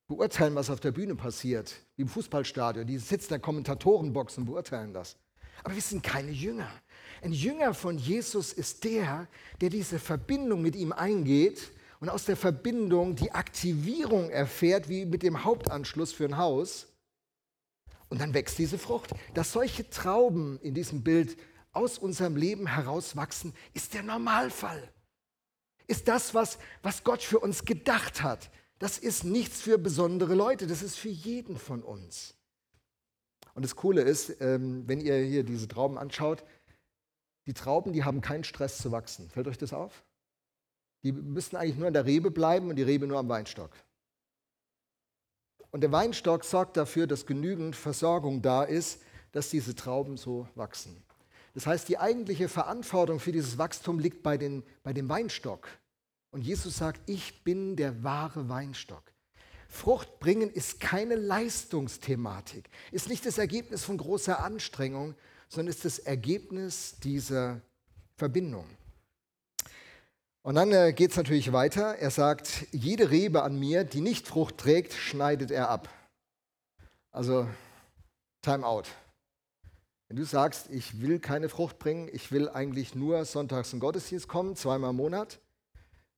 Beurteilen, 0.08 0.54
was 0.54 0.70
auf 0.70 0.80
der 0.80 0.92
Bühne 0.92 1.16
passiert, 1.16 1.74
wie 1.96 2.04
im 2.04 2.08
Fußballstadion. 2.08 2.86
Die 2.86 3.00
sitzen 3.00 3.26
in 3.26 3.30
der 3.30 3.40
Kommentatorenbox 3.40 4.38
und 4.38 4.46
beurteilen 4.46 4.94
das. 4.94 5.18
Aber 5.64 5.74
wir 5.74 5.82
sind 5.82 6.04
keine 6.04 6.32
Jünger. 6.32 6.70
Ein 7.24 7.34
Jünger 7.34 7.74
von 7.74 7.98
Jesus 7.98 8.54
ist 8.54 8.84
der, 8.84 9.28
der 9.62 9.70
diese 9.70 9.98
Verbindung 9.98 10.62
mit 10.62 10.76
ihm 10.76 10.92
eingeht 10.92 11.72
und 12.00 12.10
aus 12.10 12.26
der 12.26 12.38
Verbindung 12.38 13.16
die 13.16 13.32
Aktivierung 13.32 14.30
erfährt, 14.30 14.90
wie 14.90 15.06
mit 15.06 15.24
dem 15.24 15.44
Hauptanschluss 15.44 16.14
für 16.14 16.26
ein 16.26 16.38
Haus. 16.38 16.88
Und 18.10 18.22
dann 18.22 18.36
wächst 18.36 18.60
diese 18.60 18.78
Frucht. 18.78 19.16
Dass 19.34 19.54
solche 19.54 19.90
Trauben 19.90 20.60
in 20.62 20.76
diesem 20.76 21.04
Bild 21.04 21.36
aus 21.76 21.98
unserem 21.98 22.36
Leben 22.36 22.68
herauswachsen, 22.68 23.54
ist 23.74 23.94
der 23.94 24.04
Normalfall. 24.04 24.92
Ist 25.88 26.08
das, 26.08 26.34
was, 26.34 26.58
was 26.82 27.04
Gott 27.04 27.22
für 27.22 27.40
uns 27.40 27.66
gedacht 27.66 28.24
hat. 28.24 28.50
Das 28.80 28.98
ist 28.98 29.24
nichts 29.24 29.62
für 29.62 29.78
besondere 29.78 30.36
Leute, 30.36 30.68
das 30.68 30.82
ist 30.82 30.98
für 30.98 31.10
jeden 31.10 31.58
von 31.58 31.84
uns. 31.84 32.36
Und 33.54 33.64
das 33.64 33.76
Coole 33.76 34.02
ist, 34.02 34.42
ähm, 34.42 34.88
wenn 34.88 35.00
ihr 35.00 35.18
hier 35.18 35.44
diese 35.44 35.68
Trauben 35.68 35.98
anschaut, 35.98 36.44
die 37.48 37.54
Trauben, 37.54 37.94
die 37.94 38.04
haben 38.04 38.22
keinen 38.22 38.44
Stress 38.44 38.78
zu 38.80 38.92
wachsen. 38.92 39.30
Fällt 39.30 39.48
euch 39.48 39.58
das 39.58 39.72
auf? 39.72 40.04
Die 41.04 41.12
müssen 41.12 41.56
eigentlich 41.56 41.78
nur 41.78 41.88
an 41.88 41.94
der 41.94 42.06
Rebe 42.06 42.32
bleiben 42.32 42.70
und 42.70 42.76
die 42.76 42.84
Rebe 42.84 43.08
nur 43.08 43.20
am 43.20 43.30
Weinstock. 43.30 43.72
Und 45.72 45.82
der 45.82 45.92
Weinstock 45.92 46.44
sorgt 46.44 46.78
dafür, 46.78 47.06
dass 47.06 47.26
genügend 47.26 47.76
Versorgung 47.76 48.42
da 48.42 48.64
ist, 48.64 49.02
dass 49.32 49.50
diese 49.50 49.76
Trauben 49.76 50.18
so 50.18 50.48
wachsen. 50.56 51.04
Das 51.56 51.66
heißt, 51.66 51.88
die 51.88 51.98
eigentliche 51.98 52.50
Verantwortung 52.50 53.20
für 53.20 53.32
dieses 53.32 53.58
Wachstum 53.58 53.98
liegt 53.98 54.22
bei, 54.22 54.38
den, 54.38 54.62
bei 54.84 54.92
dem 54.92 55.08
Weinstock. 55.08 55.70
Und 56.30 56.42
Jesus 56.42 56.78
sagt, 56.78 57.10
ich 57.10 57.46
bin 57.46 57.78
der 57.78 58.04
wahre 58.04 58.50
Weinstock. 58.50 59.04
Frucht 59.70 60.20
bringen 60.20 60.52
ist 60.52 60.82
keine 60.82 61.16
Leistungsthematik, 61.16 62.70
ist 62.92 63.10
nicht 63.10 63.26
das 63.26 63.38
Ergebnis 63.38 63.84
von 63.84 63.98
großer 63.98 64.44
Anstrengung, 64.44 65.16
sondern 65.48 65.74
ist 65.74 65.86
das 65.86 65.98
Ergebnis 66.00 66.98
dieser 67.00 67.62
Verbindung. 68.18 68.66
Und 70.42 70.56
dann 70.56 70.72
äh, 70.74 70.94
geht 70.94 71.12
es 71.12 71.18
natürlich 71.18 71.54
weiter. 71.54 71.96
Er 71.96 72.12
sagt, 72.12 72.68
jede 72.72 73.10
Rebe 73.10 73.44
an 73.44 73.58
mir, 73.58 73.84
die 73.86 74.02
nicht 74.02 74.28
Frucht 74.28 74.58
trägt, 74.58 74.94
schneidet 74.94 75.52
er 75.52 75.70
ab. 75.70 75.90
Also, 77.12 77.50
Time 78.42 78.66
out. 78.66 78.88
Wenn 80.08 80.18
du 80.18 80.26
sagst, 80.26 80.70
ich 80.70 81.02
will 81.02 81.20
keine 81.20 81.50
Frucht 81.50 81.80
bringen, 81.80 82.10
ich 82.12 82.32
will 82.32 82.50
eigentlich 82.50 82.96
nur 82.96 83.26
sonntags 83.26 83.74
in 83.74 83.80
Gottesdienst 83.80 84.28
kommen, 84.28 84.56
zweimal 84.56 84.92
im 84.92 84.98
Monat, 84.98 85.40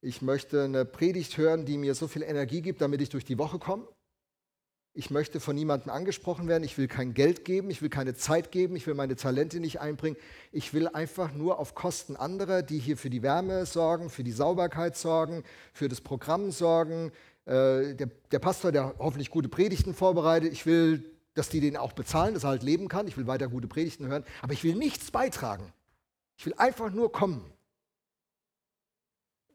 ich 0.02 0.21
möchte 0.21 0.63
eine 0.63 0.86
Predigt 0.86 1.38
hören, 1.38 1.65
die 1.65 1.78
mir 1.78 1.95
so 1.95 2.08
viel 2.08 2.21
Energie 2.21 2.62
gibt, 2.62 2.82
damit 2.82 3.02
ich 3.02 3.10
durch 3.10 3.26
die 3.26 3.38
Woche 3.38 3.60
komme, 3.60 3.88
ich 4.97 5.12
möchte 5.12 5.39
von 5.39 5.56
niemandem 5.56 5.91
angesprochen 5.91 6.47
werden, 6.47 6.63
ich 6.63 6.76
will 6.80 6.88
kein 6.88 7.13
Geld 7.13 7.45
geben, 7.45 7.69
ich 7.69 7.84
will 7.84 7.89
keine 7.89 8.15
Zeit 8.15 8.52
geben, 8.52 8.76
ich 8.76 8.88
will 8.88 8.95
meine 8.95 9.15
Talente 9.15 9.60
nicht 9.60 9.80
einbringen. 9.80 10.17
Ich 10.52 10.73
will 10.73 10.88
einfach 10.88 11.34
nur 11.34 11.60
auf 11.60 11.76
Kosten 11.76 12.15
anderer, 12.15 12.63
die 12.63 12.80
hier 12.80 12.97
für 12.97 13.12
die 13.12 13.21
Wärme 13.21 13.67
sorgen, 13.67 14.10
für 14.10 14.23
die 14.23 14.32
Sauberkeit 14.32 14.97
sorgen, 14.97 15.43
für 15.71 15.88
das 15.88 16.02
Programm 16.02 16.50
sorgen. 16.50 17.12
Äh, 17.45 17.93
der, 17.93 18.10
der 18.32 18.39
Pastor, 18.39 18.71
der 18.71 18.95
hoffentlich 18.97 19.30
gute 19.30 19.50
Predigten 19.50 19.93
vorbereitet, 19.93 20.52
ich 20.52 20.65
will, 20.65 21.04
dass 21.38 21.50
die 21.50 21.60
den 21.60 21.78
auch 21.78 21.93
bezahlen, 21.93 22.34
dass 22.34 22.43
er 22.43 22.50
halt 22.50 22.63
leben 22.63 22.88
kann. 22.88 23.08
Ich 23.08 23.17
will 23.17 23.28
weiter 23.28 23.47
gute 23.47 23.67
Predigten 23.67 24.08
hören, 24.08 24.26
aber 24.41 24.54
ich 24.54 24.63
will 24.63 24.76
nichts 24.76 25.12
beitragen. 25.12 25.71
Ich 26.38 26.45
will 26.45 26.54
einfach 26.58 26.91
nur 26.91 27.12
kommen. 27.12 27.52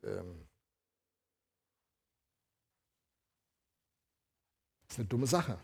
Ähm, 0.02 0.46
Das 4.92 4.98
ist 4.98 5.00
eine 5.00 5.08
dumme 5.08 5.26
Sache. 5.26 5.58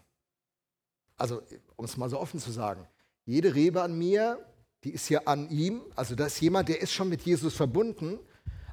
Also, 1.19 1.43
um 1.77 1.85
es 1.85 1.99
mal 1.99 2.09
so 2.09 2.19
offen 2.19 2.41
zu 2.41 2.51
sagen, 2.51 2.89
jede 3.27 3.55
Rebe 3.55 3.83
an 3.83 3.99
mir, 3.99 4.43
die 4.85 4.91
ist 4.91 5.11
ja 5.11 5.21
an 5.27 5.51
ihm, 5.51 5.83
also 5.97 6.15
da 6.15 6.25
ist 6.25 6.41
jemand, 6.41 6.71
der 6.71 6.81
ist 6.81 6.95
schon 6.95 7.11
mit 7.11 7.21
Jesus 7.21 7.55
verbunden, 7.55 8.19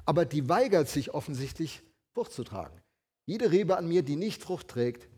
aber 0.06 0.24
die 0.24 0.48
weigert 0.48 0.88
sich 0.88 1.12
offensichtlich, 1.12 1.82
Frucht 2.14 2.32
zu 2.32 2.42
tragen. 2.42 2.80
Jede 3.26 3.50
Rebe 3.50 3.76
an 3.76 3.86
mir, 3.86 4.02
die 4.02 4.16
nicht 4.16 4.42
Frucht 4.42 4.68
trägt, 4.68 5.10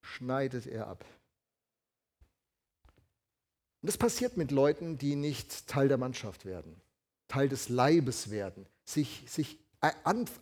schneidet 0.00 0.68
er 0.68 0.86
ab. 0.86 1.04
Und 3.84 3.88
das 3.88 3.98
passiert 3.98 4.38
mit 4.38 4.50
Leuten, 4.50 4.96
die 4.96 5.14
nicht 5.14 5.66
Teil 5.66 5.88
der 5.88 5.98
Mannschaft 5.98 6.46
werden, 6.46 6.80
Teil 7.28 7.50
des 7.50 7.68
Leibes 7.68 8.30
werden, 8.30 8.64
sich, 8.86 9.26
sich 9.28 9.58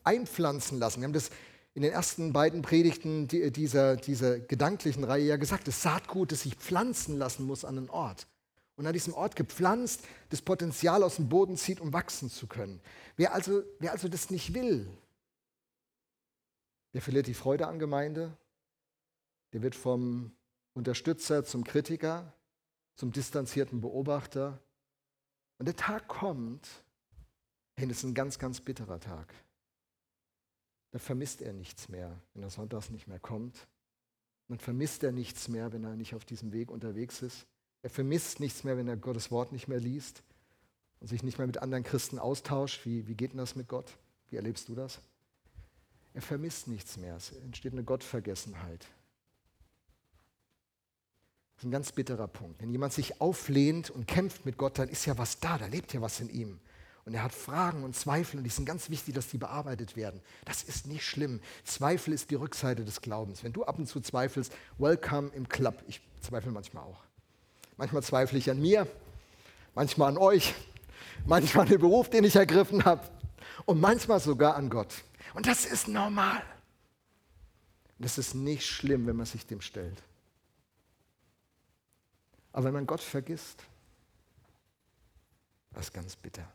einpflanzen 0.05 0.79
lassen. 0.79 1.01
Wir 1.01 1.07
haben 1.07 1.13
das 1.13 1.31
in 1.75 1.83
den 1.83 1.91
ersten 1.91 2.33
beiden 2.33 2.63
Predigten 2.63 3.27
dieser, 3.27 3.97
dieser 3.97 4.39
gedanklichen 4.39 5.03
Reihe 5.03 5.25
ja 5.25 5.37
gesagt, 5.39 5.67
das 5.67 5.83
Saatgut, 5.83 6.31
das 6.31 6.43
sich 6.43 6.55
pflanzen 6.55 7.19
lassen 7.19 7.45
muss 7.45 7.65
an 7.65 7.79
einen 7.79 7.91
Ort. 7.91 8.29
Und 8.77 8.87
an 8.87 8.93
diesem 8.93 9.13
Ort 9.13 9.35
gepflanzt, 9.35 10.03
das 10.29 10.41
Potenzial 10.41 11.03
aus 11.03 11.17
dem 11.17 11.29
Boden 11.29 11.57
zieht, 11.57 11.81
um 11.81 11.93
wachsen 11.93 12.31
zu 12.31 12.47
können. 12.47 12.81
Wer 13.17 13.35
also, 13.35 13.65
wer 13.81 13.91
also 13.91 14.07
das 14.07 14.31
nicht 14.31 14.55
will, 14.55 14.89
der 16.95 17.03
verliert 17.03 17.27
die 17.27 17.35
Freude 17.35 17.67
an 17.67 17.81
Gemeinde, 17.81 18.37
der 19.53 19.63
wird 19.63 19.75
vom 19.75 20.31
Unterstützer 20.75 21.45
zum 21.45 21.65
Kritiker, 21.65 22.33
zum 22.95 23.13
distanzierten 23.13 23.81
Beobachter. 23.81 24.61
Und 25.59 25.67
der 25.67 25.77
Tag 25.77 26.09
kommt, 26.09 26.69
hey, 27.77 27.87
das 27.89 27.99
ist 27.99 28.05
ein 28.05 28.15
ganz, 28.15 28.39
ganz 28.39 28.61
bitterer 28.61 29.01
Tag 29.01 29.33
da 30.93 30.99
vermisst 30.99 31.43
er 31.43 31.55
nichts 31.55 31.89
mehr, 31.89 32.21
wenn 32.35 32.43
er 32.43 32.51
sonntags 32.51 32.91
nicht 32.91 33.09
mehr 33.09 33.19
kommt. 33.19 33.67
Dann 34.49 34.59
vermisst 34.59 35.03
er 35.03 35.11
nichts 35.11 35.49
mehr, 35.49 35.73
wenn 35.73 35.85
er 35.85 35.97
nicht 35.97 36.15
auf 36.15 36.25
diesem 36.25 36.53
Weg 36.53 36.71
unterwegs 36.71 37.23
ist. 37.23 37.47
Er 37.81 37.91
vermisst 37.91 38.41
nichts 38.41 38.63
mehr, 38.63 38.77
wenn 38.77 38.87
er 38.87 38.99
Gottes 38.99 39.31
Wort 39.31 39.53
nicht 39.53 39.69
mehr 39.69 39.81
liest 39.81 40.23
und 41.01 41.09
sich 41.09 41.23
nicht 41.23 41.39
mehr 41.39 41.47
mit 41.47 41.59
anderen 41.59 41.83
Christen 41.83 42.19
austauscht. 42.19 42.85
Wie, 42.85 43.09
wie 43.09 43.15
geht 43.15 43.33
denn 43.33 43.39
das 43.39 43.57
mit 43.57 43.69
Gott? 43.69 43.97
Wie 44.29 44.37
erlebst 44.37 44.69
du 44.69 44.75
das? 44.75 45.01
Er 46.13 46.21
vermisst 46.21 46.69
nichts 46.69 46.99
mehr. 46.99 47.17
Es 47.17 47.33
entsteht 47.33 47.73
eine 47.73 47.85
Gottvergessenheit. 47.85 48.87
Ein 51.63 51.71
ganz 51.71 51.93
bitterer 51.93 52.29
Punkt. 52.29 52.61
Wenn 52.61 52.71
jemand 52.71 52.93
sich 52.93 53.21
auflehnt 53.21 53.91
und 53.91 54.07
kämpft 54.07 54.45
mit 54.45 54.57
Gott, 54.57 54.79
dann 54.79 54.89
ist 54.89 55.07
ja 55.07 55.17
was 55.19 55.39
da, 55.39 55.59
da 55.59 55.67
lebt 55.67 55.93
ja 55.93 56.01
was 56.01 56.21
in 56.21 56.29
ihm 56.29 56.61
und 57.05 57.15
er 57.15 57.25
hat 57.25 57.33
Fragen 57.33 57.83
und 57.83 57.97
Zweifel 57.97 58.39
und 58.39 58.45
die 58.45 58.51
sind 58.51 58.65
ganz 58.65 58.89
wichtig, 58.89 59.15
dass 59.15 59.29
die 59.29 59.39
bearbeitet 59.39 59.97
werden. 59.97 60.21
Das 60.45 60.63
ist 60.63 60.87
nicht 60.87 61.05
schlimm. 61.05 61.41
Zweifel 61.65 62.15
ist 62.15 62.31
die 62.31 62.37
Rückseite 62.37 62.85
des 62.85 63.01
Glaubens. 63.01 63.43
Wenn 63.43 63.53
du 63.53 63.65
ab 63.65 63.79
und 63.79 63.87
zu 63.87 64.01
zweifelst, 64.01 64.53
welcome 64.79 65.31
im 65.35 65.49
Club. 65.49 65.83
Ich 65.89 66.01
zweifle 66.21 66.53
manchmal 66.53 66.85
auch. 66.85 67.03
Manchmal 67.77 68.03
zweifle 68.03 68.39
ich 68.39 68.51
an 68.51 68.61
mir, 68.61 68.87
manchmal 69.75 70.11
an 70.11 70.19
euch, 70.19 70.55
manchmal 71.27 71.65
an 71.65 71.71
den 71.71 71.81
Beruf, 71.81 72.09
den 72.09 72.23
ich 72.23 72.37
ergriffen 72.37 72.85
habe 72.85 73.03
und 73.65 73.81
manchmal 73.81 74.21
sogar 74.21 74.55
an 74.55 74.71
Gott. 74.71 74.95
Und 75.35 75.47
das 75.47 75.65
ist 75.65 75.89
normal. 75.89 76.43
Das 77.99 78.19
ist 78.19 78.35
nicht 78.35 78.65
schlimm, 78.65 79.07
wenn 79.07 79.17
man 79.17 79.27
sich 79.27 79.47
dem 79.47 79.61
stellt. 79.61 80.03
Aber 82.53 82.65
wenn 82.67 82.75
man 82.75 82.87
Gott 82.87 83.01
vergisst, 83.01 83.65
ist 85.79 85.93
ganz 85.93 86.17
bitter 86.17 86.47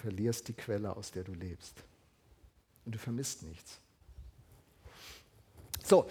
verlierst 0.00 0.48
die 0.48 0.54
Quelle, 0.54 0.96
aus 0.96 1.10
der 1.10 1.24
du 1.24 1.32
lebst. 1.32 1.74
Und 2.84 2.94
du 2.94 2.98
vermisst 2.98 3.42
nichts. 3.42 3.78
So, 5.84 6.06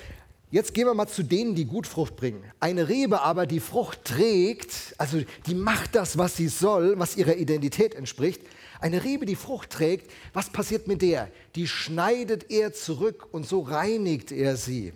jetzt 0.52 0.74
gehen 0.74 0.86
wir 0.86 0.94
mal 0.94 1.08
zu 1.08 1.24
denen, 1.24 1.56
die 1.56 1.66
gut 1.66 1.88
Frucht 1.88 2.16
bringen. 2.16 2.44
Eine 2.60 2.88
Rebe 2.88 3.22
aber, 3.22 3.48
die 3.48 3.60
Frucht 3.60 4.06
trägt, 4.06 4.94
also 4.98 5.22
die 5.48 5.56
macht 5.56 5.96
das, 5.96 6.18
was 6.18 6.38
sie 6.38 6.48
soll, 6.48 7.00
was 7.00 7.18
ihrer 7.18 7.36
Identität 7.36 7.96
entspricht. 7.96 8.42
Eine 8.80 9.04
Rebe, 9.04 9.26
die 9.26 9.36
Frucht 9.36 9.72
trägt, 9.72 10.12
was 10.34 10.50
passiert 10.50 10.88
mit 10.88 11.02
der? 11.02 11.30
Die 11.56 11.68
schneidet 11.68 12.50
er 12.52 12.74
zurück 12.74 13.28
und 13.32 13.48
so 13.48 13.62
reinigt 13.62 14.32
er 14.32 14.56
sie. 14.56 14.94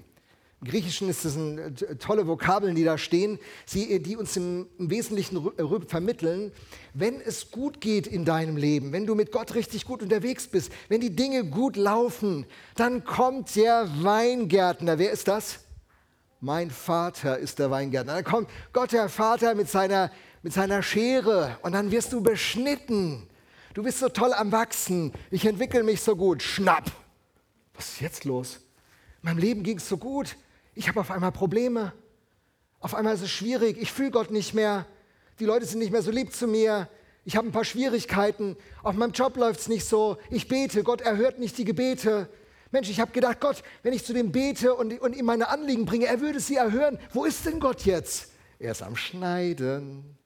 Im 0.63 0.69
Griechischen 0.69 1.09
ist 1.09 1.25
das 1.25 1.35
eine 1.35 1.61
äh, 1.61 1.95
tolle 1.97 2.25
Vokabeln, 2.25 2.73
die 2.73 2.85
da 2.85 2.97
stehen, 2.97 3.37
die 3.73 4.15
uns 4.15 4.37
im, 4.37 4.67
Wesentlichen 4.77 5.45
äh, 5.57 5.79
vermitteln, 5.85 6.53
wenn 6.93 7.19
es 7.19 7.51
gut 7.51 7.81
geht 7.81 8.07
in 8.07 8.23
deinem 8.23 8.55
Leben, 8.55 8.93
wenn 8.93 9.05
du 9.05 9.13
mit 9.13 9.33
Gott 9.33 9.55
richtig 9.55 9.83
gut 9.85 10.01
unterwegs 10.01 10.47
bist, 10.47 10.71
wenn 10.87 11.01
die 11.01 11.13
Dinge 11.13 11.43
gut 11.43 11.75
laufen, 11.75 12.45
dann 12.75 13.03
kommt 13.03 13.53
der 13.57 13.89
Weingärtner. 14.03 14.99
Wer 14.99 15.11
ist 15.11 15.27
das? 15.27 15.59
Mein 16.39 16.71
Vater 16.71 17.37
ist 17.37 17.59
der 17.59 17.69
Weingärtner. 17.69 18.13
Dann 18.13 18.23
kommt 18.23 18.49
Gott, 18.71 18.93
der 18.93 19.09
Vater, 19.09 19.55
mit 19.55 19.69
seiner, 19.69 20.11
mit 20.43 20.53
seiner 20.53 20.81
Schere 20.81 21.57
und 21.63 21.73
dann 21.73 21.91
wirst 21.91 22.13
du 22.13 22.21
beschnitten. 22.21 23.27
Du 23.73 23.83
bist 23.83 23.99
so 23.99 24.07
toll 24.07 24.31
am 24.33 24.53
Wachsen. 24.53 25.11
Ich 25.29 25.45
entwickle 25.45 25.83
mich 25.83 25.99
so 25.99 26.15
gut. 26.15 26.41
Schnapp. 26.41 26.89
Was 27.73 27.89
ist 27.89 27.99
jetzt 27.99 28.23
los? 28.23 28.61
In 29.21 29.29
meinem 29.29 29.39
Leben 29.39 29.63
ging 29.63 29.77
es 29.77 29.89
so 29.89 29.97
gut. 29.97 30.37
Ich 30.75 30.87
habe 30.87 30.99
auf 30.99 31.11
einmal 31.11 31.31
Probleme. 31.31 31.93
Auf 32.79 32.95
einmal 32.95 33.15
ist 33.15 33.21
es 33.21 33.31
schwierig. 33.31 33.77
Ich 33.79 33.91
fühle 33.91 34.11
Gott 34.11 34.31
nicht 34.31 34.53
mehr. 34.53 34.85
Die 35.39 35.45
Leute 35.45 35.65
sind 35.65 35.79
nicht 35.79 35.91
mehr 35.91 36.01
so 36.01 36.11
lieb 36.11 36.33
zu 36.33 36.47
mir. 36.47 36.89
Ich 37.25 37.37
habe 37.37 37.47
ein 37.47 37.51
paar 37.51 37.63
Schwierigkeiten. 37.63 38.57
Auf 38.81 38.95
meinem 38.95 39.13
Job 39.13 39.37
läuft 39.37 39.61
es 39.61 39.67
nicht 39.67 39.85
so. 39.85 40.17
Ich 40.29 40.47
bete. 40.47 40.83
Gott 40.83 41.01
erhört 41.01 41.39
nicht 41.39 41.57
die 41.57 41.65
Gebete. 41.65 42.29
Mensch, 42.71 42.89
ich 42.89 42.99
habe 42.99 43.11
gedacht, 43.11 43.39
Gott, 43.39 43.63
wenn 43.83 43.93
ich 43.93 44.03
zu 44.03 44.13
dem 44.13 44.31
bete 44.31 44.73
und, 44.73 44.99
und 44.99 45.15
ihm 45.15 45.25
meine 45.25 45.47
Anliegen 45.49 45.85
bringe, 45.85 46.07
er 46.07 46.19
würde 46.19 46.39
sie 46.39 46.55
erhören. 46.55 46.99
Wo 47.11 47.23
ist 47.23 47.45
denn 47.45 47.59
Gott 47.59 47.85
jetzt? 47.85 48.31
Er 48.57 48.71
ist 48.71 48.81
am 48.81 48.95
Schneiden. 48.95 50.17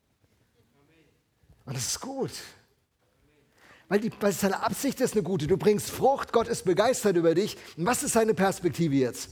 Und 1.65 1.75
das 1.75 1.87
ist 1.87 1.99
gut. 1.99 2.31
Weil, 3.89 3.99
die, 3.99 4.11
weil 4.19 4.31
seine 4.31 4.63
Absicht 4.63 4.99
ist 5.01 5.13
eine 5.13 5.23
gute. 5.23 5.47
Du 5.47 5.57
bringst 5.57 5.91
Frucht, 5.91 6.31
Gott 6.31 6.47
ist 6.47 6.63
begeistert 6.63 7.17
über 7.17 7.35
dich. 7.35 7.57
Und 7.77 7.85
was 7.85 8.03
ist 8.03 8.13
seine 8.13 8.33
Perspektive 8.33 8.95
jetzt? 8.95 9.29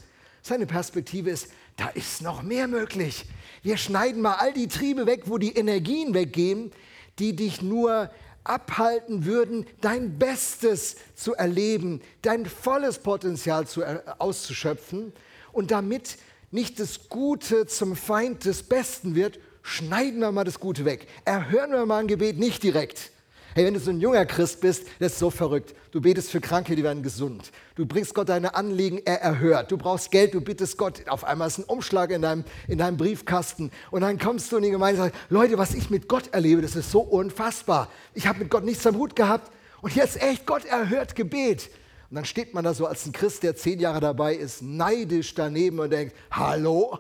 Seine 0.47 0.67
Perspektive 0.67 1.31
ist, 1.31 1.47
da 1.75 1.87
ist 1.87 2.21
noch 2.21 2.43
mehr 2.43 2.67
möglich. 2.67 3.25
Wir 3.63 3.77
schneiden 3.77 4.21
mal 4.21 4.35
all 4.35 4.53
die 4.53 4.67
Triebe 4.67 5.07
weg, 5.07 5.23
wo 5.25 5.39
die 5.39 5.53
Energien 5.55 6.13
weggehen, 6.13 6.71
die 7.17 7.35
dich 7.35 7.63
nur 7.63 8.11
abhalten 8.43 9.25
würden, 9.25 9.65
dein 9.81 10.19
Bestes 10.19 10.97
zu 11.15 11.33
erleben, 11.33 11.99
dein 12.21 12.45
volles 12.45 12.99
Potenzial 12.99 13.65
zu, 13.65 13.83
auszuschöpfen. 14.19 15.13
Und 15.51 15.71
damit 15.71 16.19
nicht 16.51 16.79
das 16.79 17.09
Gute 17.09 17.65
zum 17.65 17.95
Feind 17.95 18.45
des 18.45 18.61
Besten 18.61 19.15
wird, 19.15 19.39
schneiden 19.63 20.19
wir 20.19 20.31
mal 20.31 20.43
das 20.43 20.59
Gute 20.59 20.85
weg. 20.85 21.07
Erhören 21.25 21.71
wir 21.71 21.87
mal 21.87 22.01
ein 22.01 22.07
Gebet 22.07 22.37
nicht 22.37 22.61
direkt. 22.61 23.09
Hey, 23.57 23.63
wenn 23.63 23.73
du 23.73 23.79
so 23.79 23.89
ein 23.89 24.01
junger 24.01 24.25
Christ 24.25 24.59
bist, 24.59 24.83
das 24.99 25.13
ist 25.13 25.19
so 25.19 25.29
verrückt. 25.29 25.75
Du 25.91 26.01
betest 26.01 26.29
für 26.29 26.41
Kranke, 26.41 26.75
die 26.75 26.83
werden 26.83 27.01
gesund. 27.01 27.53
Du 27.75 27.85
bringst 27.85 28.13
Gott 28.13 28.27
deine 28.27 28.53
Anliegen, 28.53 28.99
er 29.05 29.21
erhört. 29.21 29.71
Du 29.71 29.77
brauchst 29.77 30.11
Geld, 30.11 30.33
du 30.33 30.41
bittest 30.41 30.77
Gott. 30.77 31.07
Auf 31.07 31.23
einmal 31.23 31.47
ist 31.47 31.59
ein 31.59 31.63
Umschlag 31.63 32.11
in 32.11 32.21
deinem, 32.21 32.43
in 32.67 32.79
deinem 32.79 32.97
Briefkasten. 32.97 33.71
Und 33.91 34.01
dann 34.01 34.19
kommst 34.19 34.51
du 34.51 34.57
in 34.57 34.63
die 34.63 34.71
Gemeinde 34.71 35.01
und 35.01 35.07
sagst, 35.07 35.21
Leute, 35.29 35.57
was 35.57 35.73
ich 35.73 35.89
mit 35.89 36.09
Gott 36.09 36.33
erlebe, 36.33 36.61
das 36.61 36.75
ist 36.75 36.91
so 36.91 36.99
unfassbar. 36.99 37.89
Ich 38.13 38.27
habe 38.27 38.39
mit 38.39 38.49
Gott 38.49 38.65
nichts 38.65 38.85
am 38.85 38.97
Hut 38.97 39.15
gehabt. 39.15 39.49
Und 39.81 39.95
jetzt 39.95 40.21
echt, 40.21 40.45
Gott 40.45 40.65
erhört 40.65 41.15
Gebet. 41.15 41.69
Und 42.09 42.15
dann 42.15 42.25
steht 42.25 42.53
man 42.53 42.65
da 42.65 42.73
so 42.73 42.85
als 42.87 43.05
ein 43.05 43.13
Christ, 43.13 43.41
der 43.43 43.55
zehn 43.55 43.79
Jahre 43.79 44.01
dabei 44.01 44.35
ist, 44.35 44.63
neidisch 44.63 45.33
daneben 45.33 45.79
und 45.79 45.91
denkt, 45.91 46.13
hallo? 46.29 46.99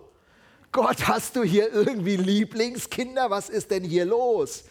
Gott, 0.71 1.05
hast 1.05 1.35
du 1.35 1.43
hier 1.43 1.73
irgendwie 1.73 2.15
Lieblingskinder? 2.15 3.29
Was 3.29 3.49
ist 3.49 3.71
denn 3.71 3.83
hier 3.83 4.05
los? 4.05 4.63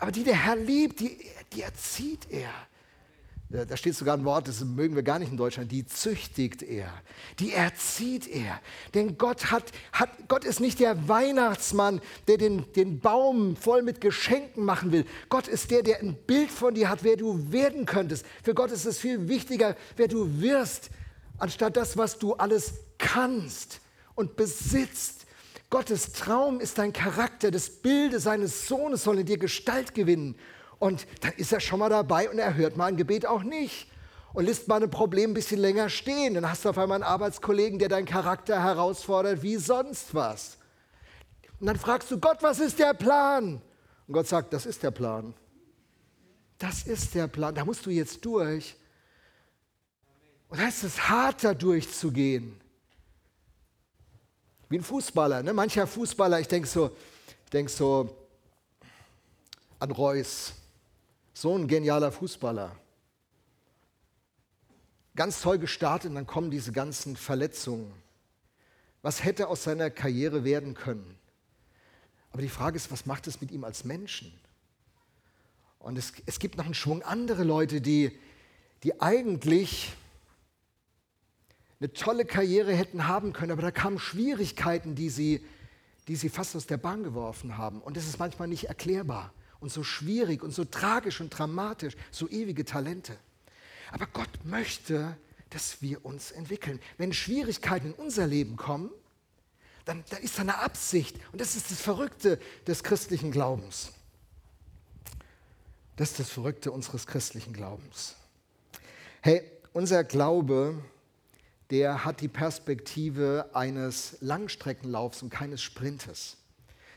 Aber 0.00 0.10
die 0.10 0.24
der 0.24 0.34
Herr 0.34 0.56
liebt, 0.56 1.00
die, 1.00 1.16
die 1.52 1.62
erzieht 1.62 2.26
er. 2.30 2.50
Da 3.50 3.76
steht 3.76 3.96
sogar 3.96 4.16
ein 4.16 4.24
Wort, 4.24 4.46
das 4.46 4.60
mögen 4.64 4.94
wir 4.94 5.02
gar 5.02 5.18
nicht 5.18 5.32
in 5.32 5.36
Deutschland, 5.36 5.72
die 5.72 5.84
züchtigt 5.84 6.62
er, 6.62 6.88
die 7.40 7.52
erzieht 7.52 8.28
er. 8.28 8.60
Denn 8.94 9.18
Gott, 9.18 9.50
hat, 9.50 9.72
hat, 9.92 10.08
Gott 10.28 10.44
ist 10.44 10.60
nicht 10.60 10.78
der 10.78 11.08
Weihnachtsmann, 11.08 12.00
der 12.28 12.38
den, 12.38 12.72
den 12.74 13.00
Baum 13.00 13.56
voll 13.56 13.82
mit 13.82 14.00
Geschenken 14.00 14.64
machen 14.64 14.92
will. 14.92 15.04
Gott 15.30 15.48
ist 15.48 15.72
der, 15.72 15.82
der 15.82 15.98
ein 15.98 16.14
Bild 16.14 16.52
von 16.52 16.74
dir 16.74 16.88
hat, 16.88 17.02
wer 17.02 17.16
du 17.16 17.50
werden 17.50 17.86
könntest. 17.86 18.24
Für 18.44 18.54
Gott 18.54 18.70
ist 18.70 18.84
es 18.84 18.98
viel 18.98 19.26
wichtiger, 19.26 19.74
wer 19.96 20.06
du 20.06 20.40
wirst, 20.40 20.90
anstatt 21.38 21.76
das, 21.76 21.96
was 21.96 22.20
du 22.20 22.34
alles 22.34 22.74
kannst 22.98 23.80
und 24.14 24.36
besitzt. 24.36 25.19
Gottes 25.70 26.12
Traum 26.12 26.60
ist 26.60 26.78
dein 26.78 26.92
Charakter, 26.92 27.52
das 27.52 27.70
Bilde 27.70 28.18
seines 28.18 28.66
Sohnes 28.66 29.04
soll 29.04 29.20
in 29.20 29.26
dir 29.26 29.38
Gestalt 29.38 29.94
gewinnen. 29.94 30.36
Und 30.80 31.06
dann 31.20 31.32
ist 31.34 31.52
er 31.52 31.60
schon 31.60 31.78
mal 31.78 31.88
dabei 31.88 32.28
und 32.28 32.38
er 32.38 32.54
hört 32.54 32.76
mal 32.76 32.86
ein 32.86 32.96
Gebet 32.96 33.24
auch 33.24 33.44
nicht 33.44 33.86
und 34.32 34.46
lässt 34.46 34.66
mal 34.66 34.82
ein 34.82 34.90
Problem 34.90 35.30
ein 35.30 35.34
bisschen 35.34 35.60
länger 35.60 35.88
stehen. 35.88 36.34
Dann 36.34 36.50
hast 36.50 36.64
du 36.64 36.70
auf 36.70 36.78
einmal 36.78 36.96
einen 36.96 37.04
Arbeitskollegen, 37.04 37.78
der 37.78 37.88
deinen 37.88 38.06
Charakter 38.06 38.62
herausfordert 38.62 39.42
wie 39.42 39.56
sonst 39.56 40.12
was. 40.14 40.58
Und 41.60 41.66
dann 41.66 41.78
fragst 41.78 42.10
du 42.10 42.18
Gott, 42.18 42.38
was 42.42 42.58
ist 42.58 42.78
der 42.78 42.94
Plan? 42.94 43.60
Und 44.08 44.14
Gott 44.14 44.26
sagt, 44.26 44.52
das 44.52 44.66
ist 44.66 44.82
der 44.82 44.90
Plan. 44.90 45.34
Das 46.58 46.82
ist 46.82 47.14
der 47.14 47.28
Plan. 47.28 47.54
Da 47.54 47.64
musst 47.64 47.86
du 47.86 47.90
jetzt 47.90 48.24
durch. 48.24 48.76
Und 50.48 50.58
da 50.60 50.66
ist 50.66 50.82
es 50.82 51.08
hart, 51.08 51.44
da 51.44 51.54
durchzugehen. 51.54 52.59
Wie 54.70 54.78
ein 54.78 54.84
Fußballer. 54.84 55.42
Ne? 55.42 55.52
Mancher 55.52 55.86
Fußballer, 55.86 56.40
ich 56.40 56.48
denke 56.48 56.68
so, 56.68 56.96
denk 57.52 57.68
so 57.68 58.16
an 59.80 59.90
Reus. 59.90 60.54
So 61.34 61.56
ein 61.58 61.66
genialer 61.66 62.12
Fußballer. 62.12 62.74
Ganz 65.16 65.42
toll 65.42 65.58
gestartet 65.58 66.10
und 66.10 66.14
dann 66.14 66.26
kommen 66.26 66.52
diese 66.52 66.70
ganzen 66.70 67.16
Verletzungen. 67.16 67.92
Was 69.02 69.24
hätte 69.24 69.48
aus 69.48 69.64
seiner 69.64 69.90
Karriere 69.90 70.44
werden 70.44 70.74
können? 70.74 71.18
Aber 72.30 72.42
die 72.42 72.48
Frage 72.48 72.76
ist, 72.76 72.92
was 72.92 73.06
macht 73.06 73.26
es 73.26 73.40
mit 73.40 73.50
ihm 73.50 73.64
als 73.64 73.84
Menschen? 73.84 74.32
Und 75.80 75.98
es, 75.98 76.12
es 76.26 76.38
gibt 76.38 76.58
noch 76.58 76.66
einen 76.66 76.74
Schwung 76.74 77.02
andere 77.02 77.42
Leute, 77.42 77.80
die, 77.80 78.16
die 78.84 79.00
eigentlich 79.00 79.94
eine 81.80 81.92
tolle 81.92 82.24
Karriere 82.26 82.74
hätten 82.74 83.08
haben 83.08 83.32
können, 83.32 83.52
aber 83.52 83.62
da 83.62 83.70
kamen 83.70 83.98
Schwierigkeiten, 83.98 84.94
die 84.94 85.08
sie, 85.08 85.44
die 86.08 86.16
sie 86.16 86.28
fast 86.28 86.54
aus 86.54 86.66
der 86.66 86.76
Bahn 86.76 87.02
geworfen 87.02 87.56
haben. 87.56 87.80
Und 87.80 87.96
das 87.96 88.06
ist 88.06 88.18
manchmal 88.18 88.48
nicht 88.48 88.64
erklärbar 88.64 89.32
und 89.60 89.72
so 89.72 89.82
schwierig 89.82 90.42
und 90.42 90.52
so 90.52 90.64
tragisch 90.64 91.20
und 91.20 91.30
dramatisch, 91.30 91.94
so 92.10 92.28
ewige 92.28 92.64
Talente. 92.64 93.16
Aber 93.92 94.06
Gott 94.06 94.28
möchte, 94.44 95.16
dass 95.48 95.80
wir 95.82 96.04
uns 96.04 96.30
entwickeln. 96.30 96.80
Wenn 96.98 97.12
Schwierigkeiten 97.12 97.88
in 97.88 97.92
unser 97.94 98.26
Leben 98.26 98.56
kommen, 98.56 98.90
dann, 99.84 100.04
dann 100.10 100.22
ist 100.22 100.38
da 100.38 100.42
eine 100.42 100.58
Absicht. 100.58 101.16
Und 101.32 101.40
das 101.40 101.56
ist 101.56 101.70
das 101.70 101.80
Verrückte 101.80 102.38
des 102.66 102.84
christlichen 102.84 103.32
Glaubens. 103.32 103.92
Das 105.96 106.12
ist 106.12 106.20
das 106.20 106.30
Verrückte 106.30 106.70
unseres 106.72 107.06
christlichen 107.06 107.52
Glaubens. 107.52 108.16
Hey, 109.22 109.42
unser 109.72 110.04
Glaube, 110.04 110.82
der 111.70 112.04
hat 112.04 112.20
die 112.20 112.28
Perspektive 112.28 113.50
eines 113.52 114.16
Langstreckenlaufs 114.20 115.22
und 115.22 115.30
keines 115.30 115.62
Sprintes. 115.62 116.36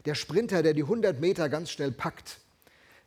Der 0.06 0.16
Sprinter, 0.16 0.64
der 0.64 0.74
die 0.74 0.84
100 0.84 1.22
Meter 1.22 1.48
ganz 1.48 1.70
schnell 1.72 1.92
packt, 1.92 2.40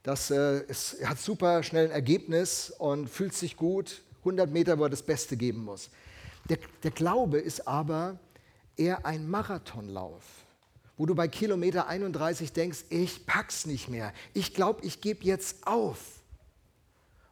das 0.02 0.30
äh, 0.30 0.60
ist, 0.66 1.04
hat 1.04 1.18
super 1.18 1.62
schnell 1.64 1.86
ein 1.86 1.90
Ergebnis 1.90 2.70
und 2.70 3.10
fühlt 3.10 3.34
sich 3.34 3.56
gut. 3.56 4.02
100 4.20 4.50
Meter, 4.50 4.78
wo 4.78 4.84
er 4.84 4.90
das 4.90 5.02
Beste 5.02 5.36
geben 5.36 5.64
muss. 5.64 5.90
Der, 6.48 6.58
der 6.84 6.92
Glaube 6.92 7.38
ist 7.38 7.66
aber 7.66 8.18
eher 8.76 9.04
ein 9.04 9.28
Marathonlauf, 9.28 10.22
wo 10.96 11.06
du 11.06 11.14
bei 11.14 11.26
Kilometer 11.26 11.88
31 11.88 12.52
denkst, 12.52 12.84
ich 12.88 13.26
pack's 13.26 13.66
nicht 13.66 13.88
mehr. 13.88 14.12
Ich 14.32 14.54
glaube, 14.54 14.84
ich 14.86 15.00
gebe 15.00 15.24
jetzt 15.24 15.66
auf. 15.66 15.98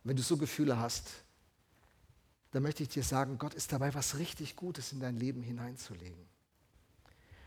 Und 0.02 0.10
wenn 0.10 0.16
du 0.16 0.22
so 0.22 0.36
Gefühle 0.36 0.78
hast, 0.78 1.23
dann 2.54 2.62
möchte 2.62 2.84
ich 2.84 2.88
dir 2.88 3.02
sagen, 3.02 3.36
Gott 3.36 3.52
ist 3.52 3.72
dabei, 3.72 3.94
was 3.94 4.16
richtig 4.16 4.54
Gutes 4.54 4.92
in 4.92 5.00
dein 5.00 5.16
Leben 5.16 5.42
hineinzulegen. 5.42 6.24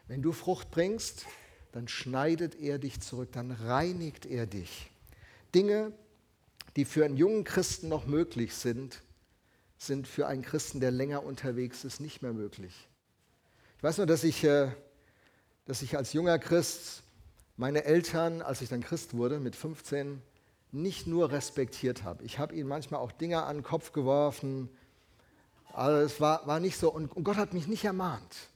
Wenn 0.07 0.21
du 0.21 0.33
Frucht 0.33 0.69
bringst, 0.69 1.25
dann 1.71 1.87
schneidet 1.87 2.59
er 2.59 2.77
dich 2.77 2.99
zurück, 2.99 3.29
dann 3.31 3.51
reinigt 3.51 4.25
er 4.25 4.47
dich. 4.47 4.91
Dinge, 5.55 5.93
die 6.75 6.83
für 6.83 7.05
einen 7.05 7.15
jungen 7.15 7.45
Christen 7.45 7.87
noch 7.87 8.05
möglich 8.05 8.53
sind, 8.53 9.01
sind 9.77 10.09
für 10.09 10.27
einen 10.27 10.41
Christen, 10.41 10.81
der 10.81 10.91
länger 10.91 11.23
unterwegs 11.23 11.85
ist, 11.85 12.01
nicht 12.01 12.21
mehr 12.21 12.33
möglich. 12.33 12.89
Ich 13.77 13.83
weiß 13.83 13.99
nur, 13.99 14.07
dass 14.07 14.25
ich, 14.25 14.43
äh, 14.43 14.71
dass 15.63 15.83
ich 15.83 15.95
als 15.95 16.11
junger 16.11 16.37
Christ 16.37 17.03
meine 17.55 17.85
Eltern, 17.85 18.41
als 18.41 18.61
ich 18.61 18.67
dann 18.67 18.81
Christ 18.81 19.13
wurde, 19.13 19.39
mit 19.39 19.55
15, 19.55 20.21
nicht 20.73 21.07
nur 21.07 21.31
respektiert 21.31 22.03
habe. 22.03 22.25
Ich 22.25 22.39
habe 22.39 22.53
ihnen 22.53 22.67
manchmal 22.67 22.99
auch 22.99 23.13
Dinge 23.13 23.43
an 23.43 23.59
den 23.59 23.63
Kopf 23.63 23.93
geworfen. 23.93 24.69
Aber 25.77 26.01
es 26.01 26.19
war, 26.19 26.47
war 26.47 26.59
nicht 26.59 26.75
so. 26.75 26.91
Und, 26.91 27.13
Gott 27.23 27.37
hat 27.37 27.53
mich 27.53 27.67
nicht 27.67 27.85
ermahnt. 27.85 28.49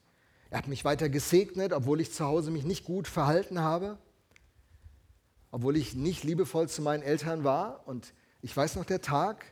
Er 0.49 0.57
hat 0.57 0.67
mich 0.67 0.83
weiter 0.83 1.07
gesegnet, 1.07 1.71
obwohl 1.71 2.01
ich 2.01 2.11
zu 2.11 2.25
Hause 2.25 2.49
mich 2.49 2.63
nicht 2.65 2.83
gut 2.83 3.07
verhalten 3.07 3.59
habe. 3.59 3.99
Obwohl 5.51 5.77
ich 5.77 5.93
nicht 5.93 6.23
liebevoll 6.23 6.67
zu 6.67 6.81
meinen 6.81 7.03
Eltern 7.03 7.43
war. 7.43 7.87
Und 7.87 8.15
ich 8.41 8.57
weiß 8.57 8.75
noch 8.75 8.85
der 8.85 9.01
Tag, 9.01 9.45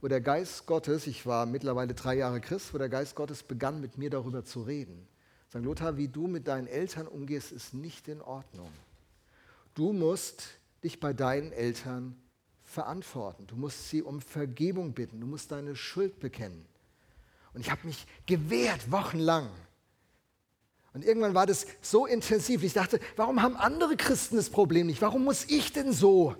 wo 0.00 0.06
der 0.06 0.20
Geist 0.20 0.66
Gottes, 0.66 1.08
ich 1.08 1.26
war 1.26 1.46
mittlerweile 1.46 1.94
drei 1.94 2.14
Jahre 2.14 2.40
Christ, 2.40 2.72
wo 2.72 2.78
der 2.78 2.88
Geist 2.88 3.16
Gottes 3.16 3.42
begann, 3.42 3.80
mit 3.80 3.98
mir 3.98 4.08
darüber 4.08 4.44
zu 4.44 4.62
reden. 4.62 5.08
Sagen, 5.48 5.64
Lothar, 5.64 5.96
wie 5.96 6.06
du 6.06 6.28
mit 6.28 6.46
deinen 6.46 6.68
Eltern 6.68 7.08
umgehst, 7.08 7.50
ist 7.50 7.74
nicht 7.74 8.06
in 8.06 8.22
Ordnung. 8.22 8.70
Du 9.74 9.92
musst 9.92 10.44
dich 10.84 11.00
bei 11.00 11.12
deinen 11.12 11.50
Eltern 11.50 12.16
verantworten. 12.62 13.48
Du 13.48 13.56
musst 13.56 13.88
sie 13.88 14.00
um 14.00 14.20
Vergebung 14.20 14.92
bitten. 14.92 15.20
Du 15.20 15.26
musst 15.26 15.50
deine 15.50 15.74
Schuld 15.74 16.20
bekennen. 16.20 16.64
Und 17.56 17.62
ich 17.62 17.70
habe 17.70 17.86
mich 17.86 18.06
gewehrt, 18.26 18.92
wochenlang. 18.92 19.48
Und 20.92 21.02
irgendwann 21.06 21.32
war 21.32 21.46
das 21.46 21.66
so 21.80 22.04
intensiv. 22.04 22.62
Ich 22.62 22.74
dachte, 22.74 23.00
warum 23.16 23.40
haben 23.40 23.56
andere 23.56 23.96
Christen 23.96 24.36
das 24.36 24.50
Problem 24.50 24.86
nicht? 24.86 25.00
Warum 25.00 25.24
muss 25.24 25.46
ich 25.46 25.72
denn 25.72 25.90
so 25.94 26.36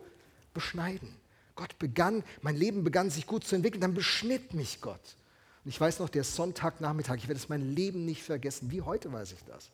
beschneiden? 0.53 1.09
Gott 1.55 1.79
begann, 1.79 2.23
mein 2.43 2.55
Leben 2.55 2.85
begann 2.85 3.09
sich 3.09 3.27
gut 3.27 3.45
zu 3.45 3.57
entwickeln, 3.57 3.81
dann 3.81 3.95
beschnitt 3.95 4.53
mich 4.53 4.83
Gott. 4.83 5.17
Und 5.65 5.71
ich 5.71 5.81
weiß 5.81 6.01
noch, 6.01 6.11
der 6.11 6.23
Sonntagnachmittag, 6.23 7.17
ich 7.17 7.29
werde 7.29 7.41
es 7.41 7.49
mein 7.49 7.75
Leben 7.75 8.05
nicht 8.05 8.23
vergessen, 8.23 8.71
wie 8.71 8.83
heute 8.83 9.11
weiß 9.11 9.33
ich 9.33 9.43
das. 9.45 9.71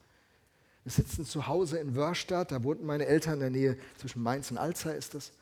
Wir 0.85 0.93
sitzen 0.93 1.25
zu 1.25 1.49
Hause 1.49 1.79
in 1.79 1.97
Wörstadt, 1.97 2.53
da 2.53 2.63
wohnten 2.63 2.87
meine 2.87 3.07
Eltern 3.07 3.35
in 3.35 3.41
der 3.41 3.51
Nähe, 3.51 3.79
zwischen 3.99 4.23
Mainz 4.23 4.53
und 4.53 4.59
Alzey 4.59 4.97
ist 4.97 5.15
das. 5.15 5.33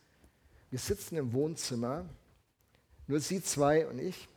Wir 0.70 0.78
sitzen 0.78 1.16
im 1.16 1.34
Wohnzimmer, 1.34 2.06
nur 3.06 3.20
sie 3.20 3.42
zwei 3.42 3.86
und 3.86 3.98
ich. 3.98 4.28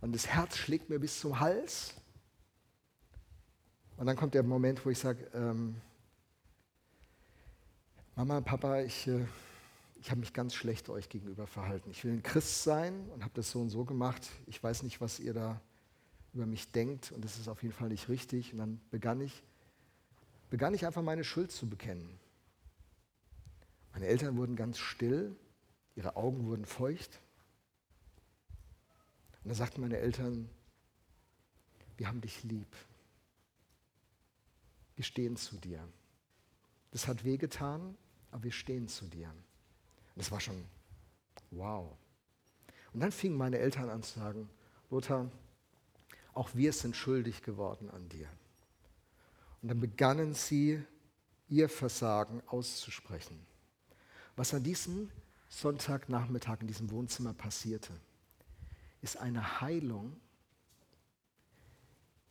Und 0.00 0.14
das 0.14 0.26
Herz 0.26 0.56
schlägt 0.56 0.90
mir 0.90 0.98
bis 0.98 1.20
zum 1.20 1.40
Hals. 1.40 1.94
Und 3.96 4.06
dann 4.06 4.16
kommt 4.16 4.34
der 4.34 4.42
Moment, 4.42 4.84
wo 4.84 4.90
ich 4.90 4.98
sage, 4.98 5.26
ähm, 5.32 5.80
Mama, 8.14 8.40
Papa, 8.40 8.80
ich, 8.80 9.06
äh, 9.06 9.26
ich 10.00 10.10
habe 10.10 10.20
mich 10.20 10.32
ganz 10.32 10.54
schlecht 10.54 10.88
euch 10.88 11.08
gegenüber 11.08 11.46
verhalten. 11.46 11.90
Ich 11.90 12.04
will 12.04 12.12
ein 12.12 12.22
Christ 12.22 12.62
sein 12.62 13.10
und 13.10 13.22
habe 13.22 13.32
das 13.34 13.50
so 13.50 13.60
und 13.60 13.70
so 13.70 13.84
gemacht. 13.84 14.30
Ich 14.46 14.62
weiß 14.62 14.82
nicht, 14.82 15.00
was 15.00 15.18
ihr 15.18 15.34
da 15.34 15.60
über 16.32 16.46
mich 16.46 16.70
denkt 16.70 17.12
und 17.12 17.24
das 17.24 17.38
ist 17.38 17.48
auf 17.48 17.62
jeden 17.62 17.74
Fall 17.74 17.88
nicht 17.88 18.08
richtig. 18.08 18.52
Und 18.52 18.58
dann 18.58 18.80
begann 18.90 19.20
ich, 19.20 19.42
begann 20.50 20.74
ich 20.74 20.86
einfach 20.86 21.02
meine 21.02 21.24
Schuld 21.24 21.50
zu 21.50 21.68
bekennen. 21.68 22.18
Meine 23.92 24.06
Eltern 24.06 24.36
wurden 24.36 24.56
ganz 24.56 24.78
still, 24.78 25.34
ihre 25.94 26.16
Augen 26.16 26.44
wurden 26.44 26.66
feucht. 26.66 27.20
Und 29.46 29.50
dann 29.50 29.58
sagten 29.58 29.80
meine 29.80 29.98
Eltern, 29.98 30.50
wir 31.98 32.08
haben 32.08 32.20
dich 32.20 32.42
lieb. 32.42 32.66
Wir 34.96 35.04
stehen 35.04 35.36
zu 35.36 35.56
dir. 35.56 35.86
Das 36.90 37.06
hat 37.06 37.22
wehgetan, 37.22 37.96
aber 38.32 38.42
wir 38.42 38.50
stehen 38.50 38.88
zu 38.88 39.04
dir. 39.06 39.28
Und 39.28 40.16
das 40.16 40.32
war 40.32 40.40
schon 40.40 40.64
wow. 41.52 41.96
Und 42.92 42.98
dann 42.98 43.12
fingen 43.12 43.36
meine 43.36 43.58
Eltern 43.58 43.88
an 43.88 44.02
zu 44.02 44.18
sagen, 44.18 44.50
Lothar, 44.90 45.30
auch 46.34 46.52
wir 46.56 46.72
sind 46.72 46.96
schuldig 46.96 47.42
geworden 47.42 47.88
an 47.90 48.08
dir. 48.08 48.28
Und 49.62 49.68
dann 49.68 49.78
begannen 49.78 50.34
sie, 50.34 50.82
ihr 51.48 51.68
Versagen 51.68 52.42
auszusprechen. 52.48 53.46
Was 54.34 54.52
an 54.52 54.64
diesem 54.64 55.12
Sonntagnachmittag 55.48 56.62
in 56.62 56.66
diesem 56.66 56.90
Wohnzimmer 56.90 57.32
passierte, 57.32 57.92
ist 59.06 59.16
eine 59.16 59.60
Heilung, 59.60 60.20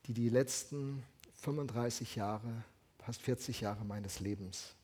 die 0.06 0.14
die 0.14 0.30
letzten 0.30 1.04
35 1.36 2.16
Jahre, 2.16 2.64
fast 3.00 3.22
40 3.22 3.62
Jahre 3.62 3.86
meines 3.86 4.20
Lebens 4.20 4.76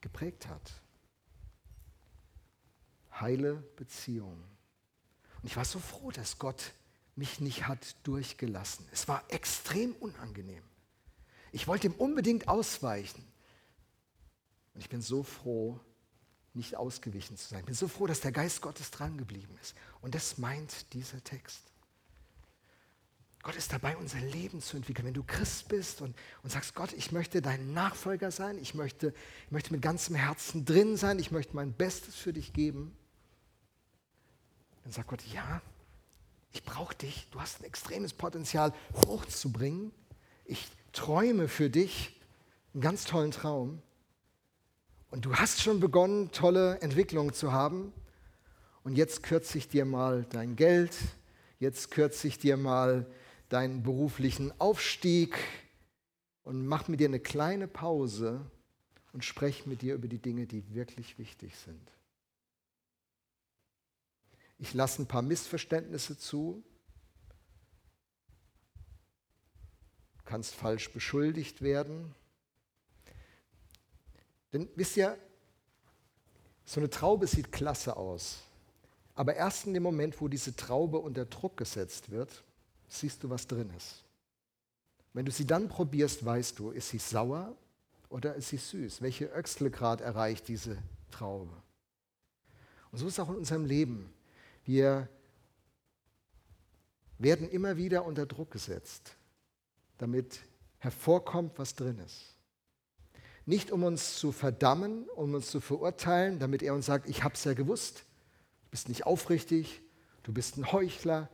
geprägt 0.00 0.48
hat 0.48 0.72
heile 3.20 3.54
Beziehung. 3.76 4.42
Und 5.42 5.48
ich 5.48 5.56
war 5.56 5.64
so 5.64 5.78
froh, 5.78 6.10
dass 6.10 6.38
Gott 6.38 6.72
mich 7.16 7.40
nicht 7.40 7.68
hat 7.68 7.96
durchgelassen. 8.02 8.86
Es 8.92 9.08
war 9.08 9.24
extrem 9.28 9.92
unangenehm. 9.96 10.62
Ich 11.52 11.68
wollte 11.68 11.86
ihm 11.86 11.94
unbedingt 11.94 12.48
ausweichen. 12.48 13.24
Und 14.74 14.80
ich 14.80 14.88
bin 14.88 15.00
so 15.00 15.22
froh, 15.22 15.78
nicht 16.54 16.76
ausgewichen 16.76 17.36
zu 17.36 17.48
sein. 17.48 17.60
Ich 17.60 17.66
bin 17.66 17.74
so 17.74 17.88
froh, 17.88 18.06
dass 18.06 18.20
der 18.20 18.32
Geist 18.32 18.62
Gottes 18.62 18.90
dran 18.90 19.18
geblieben 19.18 19.56
ist. 19.60 19.74
Und 20.00 20.14
das 20.14 20.38
meint 20.38 20.92
dieser 20.92 21.22
Text. 21.22 21.62
Gott 23.42 23.56
ist 23.56 23.72
dabei, 23.72 23.96
unser 23.98 24.20
Leben 24.20 24.62
zu 24.62 24.76
entwickeln. 24.76 25.06
Wenn 25.06 25.14
du 25.14 25.22
Christ 25.22 25.68
bist 25.68 26.00
und, 26.00 26.16
und 26.42 26.50
sagst, 26.50 26.74
Gott, 26.74 26.94
ich 26.94 27.12
möchte 27.12 27.42
dein 27.42 27.74
Nachfolger 27.74 28.30
sein, 28.30 28.58
ich 28.58 28.74
möchte, 28.74 29.12
ich 29.44 29.50
möchte 29.50 29.72
mit 29.72 29.82
ganzem 29.82 30.14
Herzen 30.14 30.64
drin 30.64 30.96
sein, 30.96 31.18
ich 31.18 31.30
möchte 31.30 31.54
mein 31.54 31.74
Bestes 31.74 32.16
für 32.16 32.32
dich 32.32 32.54
geben, 32.54 32.96
dann 34.82 34.92
sagt 34.92 35.08
Gott, 35.08 35.22
ja, 35.26 35.60
ich 36.52 36.64
brauche 36.64 36.94
dich, 36.94 37.28
du 37.32 37.40
hast 37.40 37.60
ein 37.60 37.64
extremes 37.64 38.14
Potenzial, 38.14 38.72
Frucht 38.94 39.30
zu 39.30 39.52
bringen. 39.52 39.92
Ich 40.46 40.68
träume 40.92 41.48
für 41.48 41.68
dich 41.68 42.18
einen 42.72 42.80
ganz 42.80 43.04
tollen 43.04 43.30
Traum. 43.30 43.82
Und 45.14 45.26
du 45.26 45.36
hast 45.36 45.62
schon 45.62 45.78
begonnen, 45.78 46.32
tolle 46.32 46.80
Entwicklungen 46.80 47.32
zu 47.32 47.52
haben. 47.52 47.92
Und 48.82 48.96
jetzt 48.96 49.22
kürze 49.22 49.58
ich 49.58 49.68
dir 49.68 49.84
mal 49.84 50.26
dein 50.30 50.56
Geld, 50.56 50.92
jetzt 51.60 51.92
kürze 51.92 52.26
ich 52.26 52.40
dir 52.40 52.56
mal 52.56 53.06
deinen 53.48 53.84
beruflichen 53.84 54.52
Aufstieg 54.60 55.38
und 56.42 56.66
mach 56.66 56.88
mit 56.88 56.98
dir 56.98 57.06
eine 57.06 57.20
kleine 57.20 57.68
Pause 57.68 58.40
und 59.12 59.24
spreche 59.24 59.68
mit 59.68 59.82
dir 59.82 59.94
über 59.94 60.08
die 60.08 60.18
Dinge, 60.18 60.48
die 60.48 60.74
wirklich 60.74 61.16
wichtig 61.16 61.54
sind. 61.58 61.92
Ich 64.58 64.74
lasse 64.74 65.00
ein 65.00 65.06
paar 65.06 65.22
Missverständnisse 65.22 66.18
zu. 66.18 66.64
Du 70.18 70.24
kannst 70.24 70.56
falsch 70.56 70.92
beschuldigt 70.92 71.62
werden. 71.62 72.16
Denn 74.54 74.68
wisst 74.76 74.96
ihr, 74.96 75.18
so 76.64 76.80
eine 76.80 76.88
Traube 76.88 77.26
sieht 77.26 77.50
klasse 77.50 77.96
aus. 77.96 78.38
Aber 79.16 79.34
erst 79.34 79.66
in 79.66 79.74
dem 79.74 79.82
Moment, 79.82 80.20
wo 80.20 80.28
diese 80.28 80.54
Traube 80.54 80.98
unter 80.98 81.24
Druck 81.24 81.56
gesetzt 81.56 82.10
wird, 82.10 82.42
siehst 82.88 83.22
du, 83.22 83.30
was 83.30 83.48
drin 83.48 83.70
ist. 83.76 84.04
Wenn 85.12 85.26
du 85.26 85.32
sie 85.32 85.46
dann 85.46 85.68
probierst, 85.68 86.24
weißt 86.24 86.58
du, 86.58 86.70
ist 86.70 86.88
sie 86.88 86.98
sauer 86.98 87.56
oder 88.08 88.34
ist 88.36 88.48
sie 88.48 88.56
süß? 88.56 89.02
Welche 89.02 89.26
Öxtelgrad 89.26 90.00
erreicht 90.00 90.46
diese 90.46 90.78
Traube? 91.10 91.52
Und 92.92 92.98
so 92.98 93.06
ist 93.08 93.14
es 93.14 93.20
auch 93.20 93.30
in 93.30 93.36
unserem 93.36 93.64
Leben. 93.64 94.12
Wir 94.64 95.08
werden 97.18 97.48
immer 97.48 97.76
wieder 97.76 98.04
unter 98.04 98.24
Druck 98.24 98.52
gesetzt, 98.52 99.16
damit 99.98 100.40
hervorkommt, 100.78 101.58
was 101.58 101.74
drin 101.74 101.98
ist. 101.98 102.33
Nicht 103.46 103.70
um 103.70 103.82
uns 103.82 104.16
zu 104.16 104.32
verdammen, 104.32 105.06
um 105.10 105.34
uns 105.34 105.50
zu 105.50 105.60
verurteilen, 105.60 106.38
damit 106.38 106.62
er 106.62 106.74
uns 106.74 106.86
sagt, 106.86 107.08
ich 107.08 107.22
habe 107.22 107.34
es 107.34 107.44
ja 107.44 107.52
gewusst, 107.52 108.04
du 108.64 108.70
bist 108.70 108.88
nicht 108.88 109.04
aufrichtig, 109.04 109.82
du 110.22 110.32
bist 110.32 110.56
ein 110.56 110.72
Heuchler. 110.72 111.28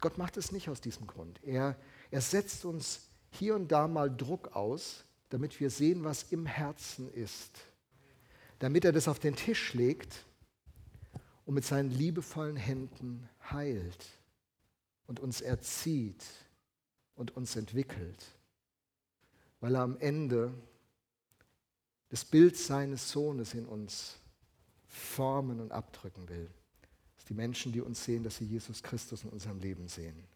Gott 0.00 0.16
macht 0.16 0.38
es 0.38 0.52
nicht 0.52 0.70
aus 0.70 0.80
diesem 0.80 1.06
Grund. 1.06 1.42
Er, 1.44 1.76
er 2.10 2.20
setzt 2.22 2.64
uns 2.64 3.10
hier 3.30 3.54
und 3.54 3.70
da 3.70 3.88
mal 3.88 4.14
Druck 4.14 4.56
aus, 4.56 5.04
damit 5.28 5.60
wir 5.60 5.70
sehen, 5.70 6.04
was 6.04 6.24
im 6.24 6.46
Herzen 6.46 7.12
ist. 7.12 7.60
Damit 8.58 8.84
er 8.84 8.92
das 8.92 9.08
auf 9.08 9.18
den 9.18 9.36
Tisch 9.36 9.74
legt 9.74 10.24
und 11.44 11.54
mit 11.54 11.64
seinen 11.64 11.90
liebevollen 11.90 12.56
Händen 12.56 13.28
heilt 13.50 14.06
und 15.06 15.20
uns 15.20 15.40
erzieht 15.40 16.24
und 17.14 17.36
uns 17.36 17.56
entwickelt, 17.56 18.24
weil 19.60 19.74
er 19.74 19.82
am 19.82 19.98
Ende 19.98 20.52
das 22.10 22.24
Bild 22.24 22.56
seines 22.56 23.10
Sohnes 23.10 23.54
in 23.54 23.66
uns 23.66 24.18
formen 24.86 25.60
und 25.60 25.72
abdrücken 25.72 26.28
will. 26.28 26.50
Dass 27.16 27.24
die 27.24 27.34
Menschen, 27.34 27.72
die 27.72 27.80
uns 27.80 28.04
sehen, 28.04 28.22
dass 28.22 28.36
sie 28.36 28.44
Jesus 28.44 28.82
Christus 28.82 29.24
in 29.24 29.30
unserem 29.30 29.58
Leben 29.58 29.88
sehen. 29.88 30.26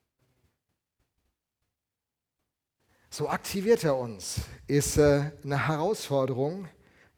So 3.10 3.28
aktiviert 3.28 3.84
er 3.84 3.96
uns. 3.96 4.40
Ist 4.66 4.96
äh, 4.96 5.30
eine 5.42 5.68
Herausforderung, 5.68 6.68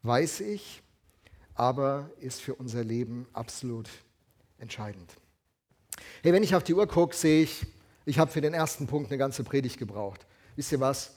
weiß 0.03 0.41
ich 0.41 0.83
aber 1.57 2.11
ist 2.19 2.41
für 2.41 2.55
unser 2.55 2.83
Leben 2.83 3.27
absolut 3.33 3.89
entscheidend. 4.59 5.11
Hey, 6.21 6.31
wenn 6.31 6.43
ich 6.43 6.55
auf 6.55 6.63
die 6.63 6.75
Uhr 6.75 6.87
gucke, 6.87 7.15
sehe 7.15 7.43
ich, 7.43 7.65
ich 8.05 8.19
habe 8.19 8.31
für 8.31 8.41
den 8.41 8.53
ersten 8.53 8.87
Punkt 8.87 9.09
eine 9.09 9.17
ganze 9.17 9.43
Predigt 9.43 9.77
gebraucht. 9.77 10.25
Wisst 10.55 10.71
ihr 10.71 10.79
was? 10.79 11.16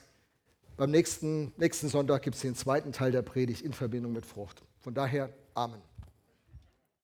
Beim 0.80 0.92
nächsten, 0.92 1.52
nächsten 1.58 1.90
Sonntag 1.90 2.22
gibt 2.22 2.36
es 2.36 2.40
den 2.40 2.54
zweiten 2.54 2.90
Teil 2.90 3.12
der 3.12 3.20
Predigt 3.20 3.60
in 3.60 3.74
Verbindung 3.74 4.14
mit 4.14 4.24
Frucht. 4.24 4.62
Von 4.78 4.94
daher, 4.94 5.28
Amen. 5.52 5.82